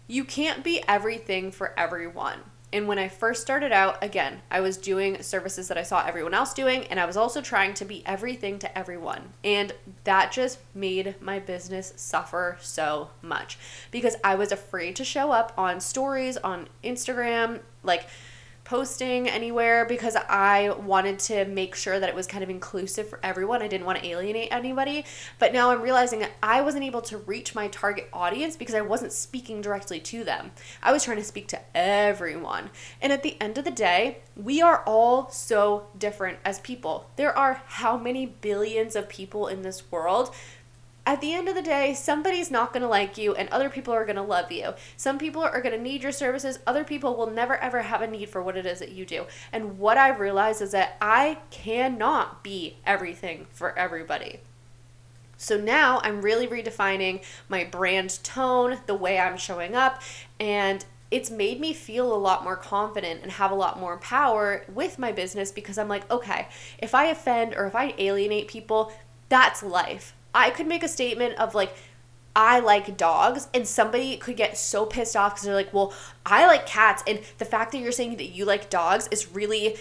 you 0.08 0.24
can't 0.24 0.64
be 0.64 0.82
everything 0.88 1.50
for 1.50 1.78
everyone. 1.78 2.40
And 2.74 2.88
when 2.88 2.98
I 2.98 3.06
first 3.06 3.40
started 3.40 3.70
out, 3.70 4.02
again, 4.02 4.40
I 4.50 4.60
was 4.60 4.76
doing 4.76 5.22
services 5.22 5.68
that 5.68 5.78
I 5.78 5.84
saw 5.84 6.04
everyone 6.04 6.34
else 6.34 6.52
doing, 6.52 6.88
and 6.88 6.98
I 6.98 7.06
was 7.06 7.16
also 7.16 7.40
trying 7.40 7.72
to 7.74 7.84
be 7.84 8.02
everything 8.04 8.58
to 8.58 8.76
everyone. 8.76 9.32
And 9.44 9.72
that 10.02 10.32
just 10.32 10.58
made 10.74 11.14
my 11.20 11.38
business 11.38 11.92
suffer 11.94 12.58
so 12.60 13.10
much 13.22 13.58
because 13.92 14.16
I 14.24 14.34
was 14.34 14.50
afraid 14.50 14.96
to 14.96 15.04
show 15.04 15.30
up 15.30 15.52
on 15.56 15.80
stories 15.80 16.36
on 16.36 16.68
Instagram, 16.82 17.60
like, 17.84 18.08
posting 18.64 19.28
anywhere 19.28 19.84
because 19.84 20.16
I 20.16 20.70
wanted 20.70 21.18
to 21.20 21.44
make 21.44 21.74
sure 21.74 22.00
that 22.00 22.08
it 22.08 22.14
was 22.14 22.26
kind 22.26 22.42
of 22.42 22.48
inclusive 22.48 23.08
for 23.08 23.20
everyone. 23.22 23.62
I 23.62 23.68
didn't 23.68 23.86
want 23.86 23.98
to 23.98 24.06
alienate 24.06 24.48
anybody. 24.50 25.04
But 25.38 25.52
now 25.52 25.70
I'm 25.70 25.82
realizing 25.82 26.20
that 26.20 26.32
I 26.42 26.62
wasn't 26.62 26.84
able 26.84 27.02
to 27.02 27.18
reach 27.18 27.54
my 27.54 27.68
target 27.68 28.08
audience 28.12 28.56
because 28.56 28.74
I 28.74 28.80
wasn't 28.80 29.12
speaking 29.12 29.60
directly 29.60 30.00
to 30.00 30.24
them. 30.24 30.50
I 30.82 30.92
was 30.92 31.04
trying 31.04 31.18
to 31.18 31.24
speak 31.24 31.48
to 31.48 31.60
everyone. 31.76 32.70
And 33.02 33.12
at 33.12 33.22
the 33.22 33.40
end 33.40 33.58
of 33.58 33.64
the 33.64 33.70
day, 33.70 34.18
we 34.36 34.62
are 34.62 34.82
all 34.86 35.30
so 35.30 35.88
different 35.98 36.38
as 36.44 36.58
people. 36.60 37.10
There 37.16 37.36
are 37.36 37.62
how 37.66 37.98
many 37.98 38.26
billions 38.26 38.96
of 38.96 39.08
people 39.08 39.46
in 39.46 39.62
this 39.62 39.90
world? 39.90 40.34
At 41.06 41.20
the 41.20 41.34
end 41.34 41.48
of 41.48 41.54
the 41.54 41.62
day, 41.62 41.92
somebody's 41.92 42.50
not 42.50 42.72
going 42.72 42.82
to 42.82 42.88
like 42.88 43.18
you 43.18 43.34
and 43.34 43.48
other 43.50 43.68
people 43.68 43.92
are 43.92 44.06
going 44.06 44.16
to 44.16 44.22
love 44.22 44.50
you. 44.50 44.72
Some 44.96 45.18
people 45.18 45.42
are 45.42 45.60
going 45.60 45.76
to 45.76 45.80
need 45.80 46.02
your 46.02 46.12
services, 46.12 46.58
other 46.66 46.84
people 46.84 47.16
will 47.16 47.30
never 47.30 47.56
ever 47.56 47.82
have 47.82 48.00
a 48.00 48.06
need 48.06 48.30
for 48.30 48.42
what 48.42 48.56
it 48.56 48.64
is 48.64 48.78
that 48.78 48.92
you 48.92 49.04
do. 49.04 49.26
And 49.52 49.78
what 49.78 49.98
I've 49.98 50.18
realized 50.18 50.62
is 50.62 50.70
that 50.70 50.96
I 51.00 51.38
cannot 51.50 52.42
be 52.42 52.78
everything 52.86 53.46
for 53.50 53.78
everybody. 53.78 54.40
So 55.36 55.58
now 55.58 56.00
I'm 56.02 56.22
really 56.22 56.46
redefining 56.46 57.22
my 57.48 57.64
brand 57.64 58.22
tone, 58.22 58.78
the 58.86 58.94
way 58.94 59.18
I'm 59.18 59.36
showing 59.36 59.74
up, 59.74 60.00
and 60.40 60.84
it's 61.10 61.30
made 61.30 61.60
me 61.60 61.74
feel 61.74 62.14
a 62.14 62.16
lot 62.16 62.44
more 62.44 62.56
confident 62.56 63.22
and 63.22 63.32
have 63.32 63.50
a 63.50 63.54
lot 63.54 63.78
more 63.78 63.98
power 63.98 64.64
with 64.72 64.98
my 64.98 65.12
business 65.12 65.52
because 65.52 65.76
I'm 65.76 65.88
like, 65.88 66.10
okay, 66.10 66.48
if 66.78 66.94
I 66.94 67.06
offend 67.06 67.54
or 67.54 67.66
if 67.66 67.74
I 67.74 67.94
alienate 67.98 68.48
people, 68.48 68.90
that's 69.28 69.62
life 69.62 70.14
I 70.34 70.50
could 70.50 70.66
make 70.66 70.82
a 70.82 70.88
statement 70.88 71.38
of 71.38 71.54
like, 71.54 71.74
I 72.36 72.58
like 72.58 72.96
dogs, 72.96 73.46
and 73.54 73.66
somebody 73.66 74.16
could 74.16 74.36
get 74.36 74.58
so 74.58 74.84
pissed 74.86 75.14
off 75.14 75.34
because 75.34 75.44
they're 75.44 75.54
like, 75.54 75.72
well, 75.72 75.94
I 76.26 76.46
like 76.46 76.66
cats, 76.66 77.04
and 77.06 77.20
the 77.38 77.44
fact 77.44 77.70
that 77.72 77.78
you're 77.78 77.92
saying 77.92 78.16
that 78.16 78.30
you 78.30 78.44
like 78.44 78.70
dogs 78.70 79.08
is 79.12 79.32
really 79.32 79.76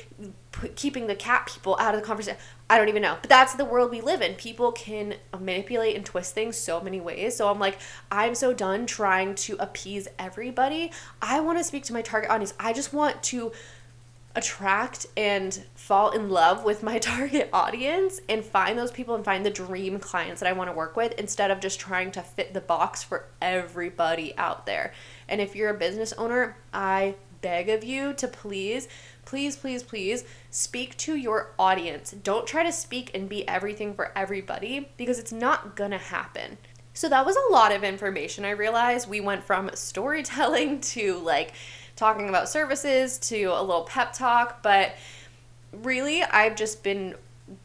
p- 0.52 0.68
keeping 0.70 1.08
the 1.08 1.16
cat 1.16 1.50
people 1.52 1.76
out 1.80 1.96
of 1.96 2.02
the 2.02 2.06
conversation. 2.06 2.40
I 2.70 2.78
don't 2.78 2.90
even 2.90 3.02
know. 3.02 3.18
But 3.22 3.30
that's 3.30 3.56
the 3.56 3.66
world 3.66 3.92
we 3.92 4.02
live 4.02 4.22
in. 4.22 4.36
People 4.36 4.72
can 4.72 5.16
manipulate 5.40 5.96
and 5.96 6.06
twist 6.06 6.34
things 6.34 6.56
so 6.56 6.80
many 6.80 7.02
ways. 7.02 7.36
So 7.36 7.50
I'm 7.50 7.60
like, 7.60 7.78
I'm 8.12 8.36
so 8.36 8.54
done 8.54 8.86
trying 8.86 9.36
to 9.36 9.58
appease 9.60 10.08
everybody. 10.18 10.92
I 11.22 11.40
want 11.40 11.58
to 11.58 11.64
speak 11.64 11.84
to 11.86 11.94
my 11.94 12.02
target 12.02 12.30
audience. 12.30 12.54
I 12.60 12.74
just 12.74 12.94
want 12.94 13.22
to 13.24 13.52
attract 14.36 15.06
and 15.16 15.64
fall 15.76 16.12
in 16.12 16.30
love 16.30 16.64
with 16.64 16.82
my 16.82 16.98
target 17.00 17.50
audience 17.54 18.20
and 18.28 18.44
find 18.44 18.78
those 18.78 18.92
people 18.92 19.16
and 19.16 19.24
find 19.24 19.46
the 19.46 19.52
dream 19.52 20.00
clients 20.00 20.42
that 20.42 20.50
I 20.50 20.54
want 20.54 20.70
to 20.70 20.76
work 20.76 20.96
with 20.96 21.14
instead 21.20 21.52
of 21.52 21.60
just 21.60 21.80
trying 21.80 22.12
to 22.12 22.22
fit 22.22 22.54
the 22.54 22.62
box 22.62 23.04
for 23.04 23.28
everybody 23.42 24.36
out 24.38 24.66
there. 24.66 24.94
And 25.28 25.40
if 25.40 25.56
you're 25.56 25.70
a 25.70 25.78
business 25.78 26.14
owner, 26.14 26.58
I 26.74 27.16
beg 27.42 27.70
of 27.70 27.84
you 27.84 28.14
to 28.14 28.28
please, 28.28 28.88
please, 29.26 29.56
please, 29.56 29.84
please 29.84 30.24
speak 30.50 30.98
to 30.98 31.16
your 31.16 31.54
audience. 31.60 32.12
Don't 32.24 32.48
try 32.48 32.64
to 32.64 32.72
speak 32.72 33.12
and 33.14 33.30
be 33.30 33.48
everything 33.48 33.94
for 33.94 34.18
everybody 34.18 34.90
because 34.98 35.20
it's 35.20 35.34
not 35.34 35.76
gonna 35.76 35.98
happen. 35.98 36.58
So 36.96 37.10
that 37.10 37.26
was 37.26 37.36
a 37.36 37.52
lot 37.52 37.72
of 37.72 37.84
information. 37.84 38.46
I 38.46 38.52
realized 38.52 39.10
we 39.10 39.20
went 39.20 39.44
from 39.44 39.72
storytelling 39.74 40.80
to 40.94 41.18
like 41.20 41.54
talking 42.04 42.28
about 42.28 42.50
services 42.50 43.18
to 43.18 43.46
a 43.46 43.62
little 43.62 43.86
pep 43.86 44.12
talk, 44.12 44.62
but 44.62 44.94
really 45.72 46.22
I've 46.22 46.58
just 46.58 46.84
been 46.84 47.16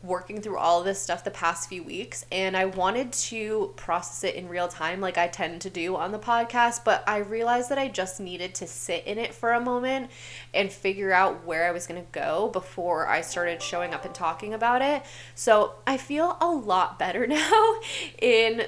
working 0.04 0.40
through 0.40 0.58
all 0.58 0.84
this 0.84 1.00
stuff 1.00 1.24
the 1.24 1.30
past 1.32 1.68
few 1.68 1.82
weeks 1.82 2.24
and 2.30 2.56
I 2.56 2.66
wanted 2.66 3.12
to 3.12 3.72
process 3.74 4.22
it 4.22 4.36
in 4.36 4.48
real 4.48 4.68
time 4.68 5.00
like 5.00 5.18
I 5.18 5.26
tend 5.26 5.62
to 5.62 5.70
do 5.70 5.96
on 5.96 6.12
the 6.12 6.20
podcast, 6.20 6.84
but 6.84 7.02
I 7.08 7.18
realized 7.18 7.68
that 7.70 7.78
I 7.78 7.88
just 7.88 8.20
needed 8.20 8.54
to 8.56 8.68
sit 8.68 9.04
in 9.08 9.18
it 9.18 9.34
for 9.34 9.54
a 9.54 9.60
moment 9.60 10.08
and 10.54 10.70
figure 10.70 11.10
out 11.10 11.44
where 11.44 11.66
I 11.66 11.72
was 11.72 11.88
going 11.88 12.00
to 12.00 12.06
go 12.12 12.48
before 12.52 13.08
I 13.08 13.22
started 13.22 13.60
showing 13.60 13.92
up 13.92 14.04
and 14.04 14.14
talking 14.14 14.54
about 14.54 14.82
it. 14.82 15.02
So, 15.34 15.74
I 15.84 15.96
feel 15.96 16.36
a 16.40 16.48
lot 16.48 16.96
better 16.96 17.26
now 17.26 17.80
in 18.22 18.66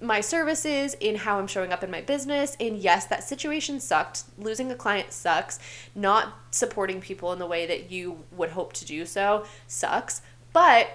my 0.00 0.20
services, 0.20 0.94
in 0.94 1.16
how 1.16 1.38
I'm 1.38 1.46
showing 1.46 1.72
up 1.72 1.82
in 1.82 1.90
my 1.90 2.00
business. 2.00 2.56
And 2.60 2.76
yes, 2.78 3.06
that 3.06 3.24
situation 3.24 3.80
sucked. 3.80 4.24
Losing 4.38 4.70
a 4.70 4.76
client 4.76 5.12
sucks. 5.12 5.58
Not 5.94 6.34
supporting 6.50 7.00
people 7.00 7.32
in 7.32 7.38
the 7.38 7.46
way 7.46 7.66
that 7.66 7.90
you 7.90 8.24
would 8.32 8.50
hope 8.50 8.72
to 8.74 8.84
do 8.84 9.04
so 9.06 9.44
sucks. 9.66 10.22
But 10.52 10.90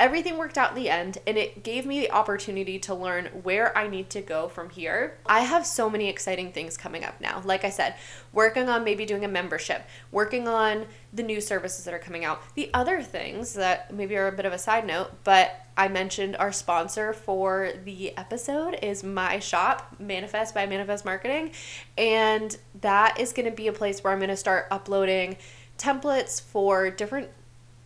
everything 0.00 0.36
worked 0.36 0.58
out 0.58 0.70
in 0.70 0.82
the 0.82 0.90
end 0.90 1.18
and 1.26 1.36
it 1.36 1.62
gave 1.62 1.86
me 1.86 2.00
the 2.00 2.10
opportunity 2.10 2.78
to 2.80 2.94
learn 2.94 3.26
where 3.42 3.76
I 3.78 3.86
need 3.86 4.10
to 4.10 4.20
go 4.20 4.48
from 4.48 4.70
here. 4.70 5.18
I 5.24 5.40
have 5.40 5.64
so 5.64 5.88
many 5.88 6.08
exciting 6.08 6.52
things 6.52 6.76
coming 6.76 7.04
up 7.04 7.20
now. 7.20 7.42
Like 7.44 7.64
I 7.64 7.70
said, 7.70 7.94
working 8.32 8.68
on 8.68 8.82
maybe 8.82 9.06
doing 9.06 9.24
a 9.24 9.28
membership, 9.28 9.86
working 10.10 10.48
on 10.48 10.86
the 11.12 11.22
new 11.22 11.40
services 11.40 11.84
that 11.84 11.94
are 11.94 12.00
coming 12.00 12.24
out. 12.24 12.42
The 12.56 12.70
other 12.74 13.02
things 13.02 13.54
that 13.54 13.94
maybe 13.94 14.16
are 14.16 14.26
a 14.26 14.32
bit 14.32 14.46
of 14.46 14.52
a 14.52 14.58
side 14.58 14.84
note, 14.84 15.12
but 15.22 15.60
I 15.76 15.88
mentioned 15.88 16.36
our 16.36 16.52
sponsor 16.52 17.12
for 17.12 17.70
the 17.84 18.16
episode 18.16 18.78
is 18.82 19.04
my 19.04 19.38
shop, 19.38 19.96
Manifest 20.00 20.54
by 20.54 20.66
Manifest 20.66 21.04
Marketing, 21.04 21.52
and 21.96 22.56
that 22.80 23.18
is 23.20 23.32
going 23.32 23.48
to 23.48 23.54
be 23.54 23.68
a 23.68 23.72
place 23.72 24.02
where 24.02 24.12
I'm 24.12 24.18
going 24.18 24.28
to 24.28 24.36
start 24.36 24.66
uploading 24.70 25.36
templates 25.78 26.40
for 26.40 26.90
different 26.90 27.28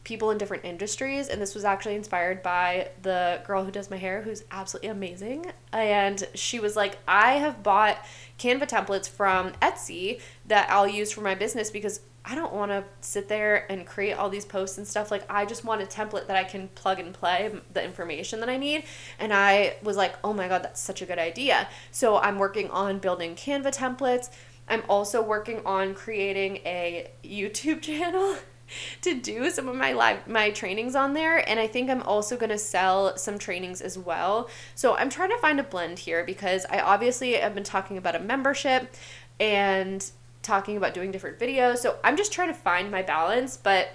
people 0.09 0.31
in 0.31 0.39
different 0.39 0.65
industries 0.65 1.29
and 1.29 1.41
this 1.41 1.55
was 1.55 1.67
actually 1.67 1.95
inspired 1.95 2.43
by 2.43 2.89
the 3.03 3.43
girl 3.47 3.63
who 3.63 3.71
does 3.71 3.91
my 3.91 3.97
hair 3.99 4.23
who's 4.23 4.43
absolutely 4.51 4.89
amazing. 4.89 5.45
And 5.71 6.27
she 6.35 6.59
was 6.59 6.77
like 6.77 6.97
i 7.07 7.33
have 7.33 7.63
bought 7.63 7.99
canva 8.39 8.67
templates 8.67 9.07
from 9.07 9.53
etsy 9.61 10.19
that 10.47 10.71
i'll 10.71 10.89
use 10.89 11.13
for 11.13 11.21
my 11.21 11.35
business 11.35 11.71
because 11.71 12.01
i 12.25 12.35
don't 12.35 12.55
want 12.55 12.71
to 12.71 12.83
sit 13.03 13.29
there 13.29 13.71
and 13.71 13.87
create 13.87 14.15
all 14.15 14.31
these 14.31 14.47
posts 14.47 14.79
and 14.79 14.89
stuff. 14.89 15.11
Like 15.11 15.31
i 15.31 15.45
just 15.45 15.63
want 15.63 15.83
a 15.83 15.85
template 15.85 16.27
that 16.29 16.39
i 16.39 16.45
can 16.45 16.69
plug 16.69 16.99
and 16.99 17.13
play 17.13 17.53
the 17.75 17.85
information 17.85 18.41
that 18.41 18.49
i 18.49 18.57
need. 18.57 18.85
And 19.19 19.31
i 19.35 19.77
was 19.83 19.99
like 19.99 20.15
oh 20.25 20.33
my 20.33 20.49
god 20.49 20.63
that's 20.63 20.81
such 20.81 21.03
a 21.03 21.07
good 21.07 21.19
idea. 21.19 21.69
So 21.91 22.17
i'm 22.17 22.39
working 22.39 22.71
on 22.71 22.99
building 22.99 23.35
canva 23.35 23.77
templates. 23.77 24.31
I'm 24.71 24.85
also 24.89 25.23
working 25.23 25.61
on 25.67 25.93
creating 25.93 26.57
a 26.65 27.11
youtube 27.23 27.83
channel 27.89 28.39
to 29.03 29.15
do 29.15 29.51
some 29.51 29.69
of 29.69 29.77
my 29.77 29.93
live 29.93 30.27
my 30.27 30.51
trainings 30.51 30.95
on 30.95 31.15
there 31.15 31.49
and 31.49 31.59
I 31.59 31.67
think 31.67 31.91
I'm 31.91 32.03
also 32.03 32.37
going 32.37 32.51
to 32.51 32.59
sell 32.59 33.17
some 33.17 33.39
trainings 33.39 33.81
as 33.81 33.99
well. 33.99 34.49
So 34.75 34.97
I'm 34.97 35.11
trying 35.11 35.31
to 35.31 35.39
find 35.39 35.61
a 35.61 35.63
blend 35.65 36.01
here 36.01 36.25
because 36.25 36.67
I 36.71 36.81
obviously 36.81 37.35
have 37.35 37.55
been 37.55 37.65
talking 37.65 37.99
about 37.99 38.15
a 38.15 38.21
membership 38.21 38.95
and 39.41 40.11
talking 40.43 40.77
about 40.77 40.95
doing 40.95 41.11
different 41.11 41.39
videos. 41.39 41.79
So 41.79 41.97
I'm 42.03 42.17
just 42.17 42.33
trying 42.33 42.49
to 42.49 42.55
find 42.55 42.91
my 42.91 43.03
balance, 43.03 43.57
but 43.57 43.91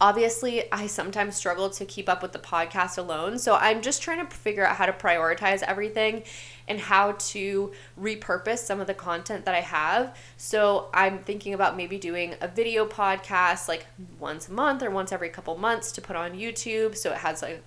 Obviously, 0.00 0.70
I 0.72 0.86
sometimes 0.88 1.36
struggle 1.36 1.70
to 1.70 1.84
keep 1.84 2.08
up 2.08 2.20
with 2.20 2.32
the 2.32 2.38
podcast 2.38 2.98
alone. 2.98 3.38
So 3.38 3.54
I'm 3.54 3.80
just 3.80 4.02
trying 4.02 4.26
to 4.26 4.36
figure 4.36 4.66
out 4.66 4.76
how 4.76 4.86
to 4.86 4.92
prioritize 4.92 5.62
everything 5.62 6.24
and 6.68 6.80
how 6.80 7.12
to 7.12 7.72
repurpose 8.00 8.58
some 8.58 8.80
of 8.80 8.86
the 8.86 8.94
content 8.94 9.44
that 9.44 9.54
I 9.54 9.60
have. 9.60 10.16
So 10.36 10.88
I'm 10.94 11.18
thinking 11.18 11.54
about 11.54 11.76
maybe 11.76 11.98
doing 11.98 12.34
a 12.40 12.48
video 12.48 12.86
podcast 12.86 13.68
like 13.68 13.86
once 14.18 14.48
a 14.48 14.52
month 14.52 14.82
or 14.82 14.90
once 14.90 15.12
every 15.12 15.28
couple 15.28 15.56
months 15.56 15.92
to 15.92 16.00
put 16.00 16.16
on 16.16 16.32
YouTube 16.32 16.96
so 16.96 17.10
it 17.10 17.18
has 17.18 17.42
a 17.42 17.58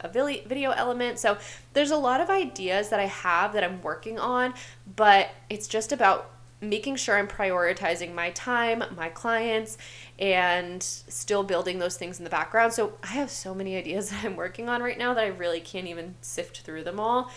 video 0.47 0.71
element. 0.71 1.19
So 1.19 1.37
there's 1.73 1.91
a 1.91 1.97
lot 1.97 2.21
of 2.21 2.29
ideas 2.29 2.89
that 2.89 2.99
I 2.99 3.05
have 3.05 3.53
that 3.53 3.63
I'm 3.63 3.81
working 3.81 4.19
on, 4.19 4.53
but 4.95 5.29
it's 5.49 5.67
just 5.67 5.91
about 5.91 6.31
making 6.59 6.95
sure 6.95 7.17
I'm 7.17 7.27
prioritizing 7.27 8.13
my 8.13 8.31
time, 8.31 8.83
my 8.95 9.09
clients, 9.09 9.77
and 10.17 10.81
still 10.81 11.43
building 11.43 11.77
those 11.77 11.97
things 11.97 12.17
in 12.17 12.23
the 12.23 12.29
background. 12.29 12.73
So 12.73 12.93
I 13.03 13.07
have 13.07 13.29
so 13.29 13.53
many 13.53 13.75
ideas 13.77 14.09
that 14.09 14.25
I'm 14.25 14.35
working 14.35 14.69
on 14.69 14.81
right 14.81 14.97
now 14.97 15.13
that 15.13 15.23
I 15.23 15.27
really 15.27 15.59
can't 15.59 15.87
even 15.87 16.15
sift 16.21 16.61
through 16.61 16.83
them 16.83 16.99
all. 16.99 17.31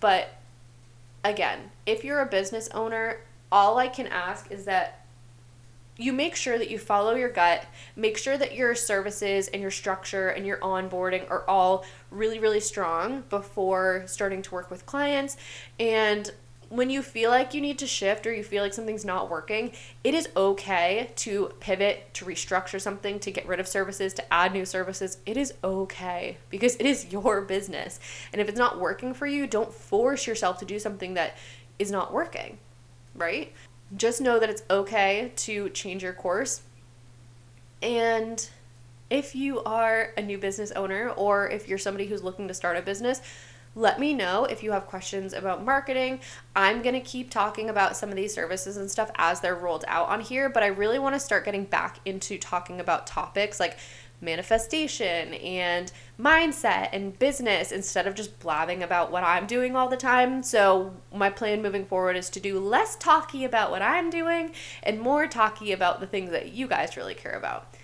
But 0.00 0.34
again, 1.24 1.70
if 1.86 2.04
you're 2.04 2.20
a 2.20 2.26
business 2.26 2.68
owner, 2.74 3.20
all 3.50 3.78
I 3.78 3.88
can 3.88 4.06
ask 4.06 4.50
is 4.50 4.64
that 4.64 5.04
you 5.98 6.12
make 6.12 6.34
sure 6.34 6.58
that 6.58 6.70
you 6.70 6.78
follow 6.78 7.14
your 7.14 7.28
gut, 7.28 7.66
make 7.96 8.16
sure 8.16 8.38
that 8.38 8.54
your 8.54 8.74
services 8.74 9.48
and 9.48 9.60
your 9.60 9.70
structure 9.70 10.28
and 10.30 10.46
your 10.46 10.56
onboarding 10.58 11.30
are 11.30 11.44
all 11.48 11.84
really, 12.10 12.38
really 12.38 12.60
strong 12.60 13.24
before 13.28 14.04
starting 14.06 14.40
to 14.42 14.54
work 14.54 14.70
with 14.70 14.86
clients. 14.86 15.36
And 15.78 16.30
when 16.72 16.88
you 16.88 17.02
feel 17.02 17.28
like 17.28 17.52
you 17.52 17.60
need 17.60 17.78
to 17.78 17.86
shift 17.86 18.26
or 18.26 18.32
you 18.32 18.42
feel 18.42 18.62
like 18.62 18.72
something's 18.72 19.04
not 19.04 19.28
working, 19.28 19.72
it 20.02 20.14
is 20.14 20.26
okay 20.34 21.10
to 21.16 21.52
pivot, 21.60 22.14
to 22.14 22.24
restructure 22.24 22.80
something, 22.80 23.20
to 23.20 23.30
get 23.30 23.46
rid 23.46 23.60
of 23.60 23.68
services, 23.68 24.14
to 24.14 24.32
add 24.32 24.54
new 24.54 24.64
services. 24.64 25.18
It 25.26 25.36
is 25.36 25.52
okay 25.62 26.38
because 26.48 26.76
it 26.76 26.86
is 26.86 27.08
your 27.12 27.42
business. 27.42 28.00
And 28.32 28.40
if 28.40 28.48
it's 28.48 28.58
not 28.58 28.80
working 28.80 29.12
for 29.12 29.26
you, 29.26 29.46
don't 29.46 29.70
force 29.70 30.26
yourself 30.26 30.58
to 30.60 30.64
do 30.64 30.78
something 30.78 31.12
that 31.12 31.36
is 31.78 31.90
not 31.90 32.10
working, 32.10 32.56
right? 33.14 33.52
Just 33.94 34.22
know 34.22 34.38
that 34.38 34.48
it's 34.48 34.62
okay 34.70 35.32
to 35.36 35.68
change 35.68 36.02
your 36.02 36.14
course. 36.14 36.62
And 37.82 38.48
if 39.10 39.34
you 39.34 39.62
are 39.64 40.14
a 40.16 40.22
new 40.22 40.38
business 40.38 40.70
owner 40.70 41.10
or 41.10 41.50
if 41.50 41.68
you're 41.68 41.76
somebody 41.76 42.06
who's 42.06 42.22
looking 42.22 42.48
to 42.48 42.54
start 42.54 42.78
a 42.78 42.82
business, 42.82 43.20
let 43.74 43.98
me 43.98 44.12
know 44.12 44.44
if 44.44 44.62
you 44.62 44.72
have 44.72 44.86
questions 44.86 45.32
about 45.32 45.64
marketing. 45.64 46.20
I'm 46.54 46.82
going 46.82 46.94
to 46.94 47.00
keep 47.00 47.30
talking 47.30 47.70
about 47.70 47.96
some 47.96 48.10
of 48.10 48.16
these 48.16 48.34
services 48.34 48.76
and 48.76 48.90
stuff 48.90 49.10
as 49.16 49.40
they're 49.40 49.54
rolled 49.54 49.84
out 49.88 50.08
on 50.08 50.20
here, 50.20 50.48
but 50.50 50.62
I 50.62 50.66
really 50.66 50.98
want 50.98 51.14
to 51.14 51.20
start 51.20 51.44
getting 51.44 51.64
back 51.64 51.98
into 52.04 52.36
talking 52.38 52.80
about 52.80 53.06
topics 53.06 53.58
like 53.58 53.78
manifestation 54.20 55.34
and 55.34 55.90
mindset 56.18 56.90
and 56.92 57.18
business 57.18 57.72
instead 57.72 58.06
of 58.06 58.14
just 58.14 58.38
blabbing 58.40 58.82
about 58.82 59.10
what 59.10 59.24
I'm 59.24 59.46
doing 59.46 59.74
all 59.74 59.88
the 59.88 59.96
time. 59.96 60.42
So, 60.42 60.94
my 61.12 61.30
plan 61.30 61.62
moving 61.62 61.86
forward 61.86 62.16
is 62.16 62.30
to 62.30 62.40
do 62.40 62.60
less 62.60 62.94
talky 62.96 63.44
about 63.44 63.70
what 63.70 63.82
I'm 63.82 64.10
doing 64.10 64.52
and 64.82 65.00
more 65.00 65.26
talky 65.26 65.72
about 65.72 66.00
the 66.00 66.06
things 66.06 66.30
that 66.30 66.52
you 66.52 66.68
guys 66.68 66.96
really 66.96 67.14
care 67.14 67.36
about. 67.36 67.74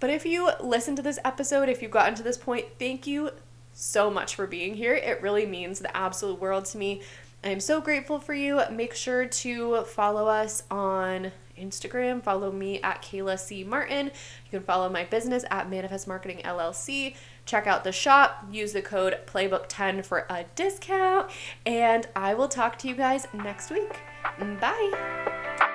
But 0.00 0.10
if 0.10 0.26
you 0.26 0.50
listen 0.60 0.96
to 0.96 1.02
this 1.02 1.20
episode, 1.24 1.68
if 1.68 1.80
you've 1.80 1.92
gotten 1.92 2.16
to 2.16 2.24
this 2.24 2.36
point, 2.36 2.66
thank 2.80 3.06
you 3.06 3.30
so 3.72 4.10
much 4.10 4.34
for 4.34 4.46
being 4.46 4.74
here. 4.74 4.94
It 4.94 5.22
really 5.22 5.46
means 5.46 5.78
the 5.78 5.96
absolute 5.96 6.40
world 6.40 6.64
to 6.66 6.78
me. 6.78 7.02
I 7.44 7.48
am 7.48 7.60
so 7.60 7.80
grateful 7.80 8.20
for 8.20 8.34
you. 8.34 8.60
Make 8.70 8.94
sure 8.94 9.26
to 9.26 9.82
follow 9.82 10.28
us 10.28 10.62
on 10.70 11.32
Instagram. 11.58 12.22
Follow 12.22 12.52
me 12.52 12.80
at 12.82 13.02
Kaila 13.02 13.38
C. 13.38 13.64
Martin. 13.64 14.06
You 14.06 14.50
can 14.50 14.62
follow 14.62 14.88
my 14.88 15.04
business 15.04 15.44
at 15.50 15.68
Manifest 15.68 16.06
Marketing 16.06 16.38
LLC. 16.44 17.16
Check 17.44 17.66
out 17.66 17.84
the 17.84 17.92
shop. 17.92 18.46
Use 18.50 18.72
the 18.72 18.82
code 18.82 19.18
Playbook10 19.26 20.04
for 20.04 20.26
a 20.30 20.44
discount. 20.54 21.30
And 21.66 22.06
I 22.14 22.34
will 22.34 22.48
talk 22.48 22.78
to 22.78 22.88
you 22.88 22.94
guys 22.94 23.26
next 23.32 23.70
week. 23.70 24.00
Bye. 24.38 25.68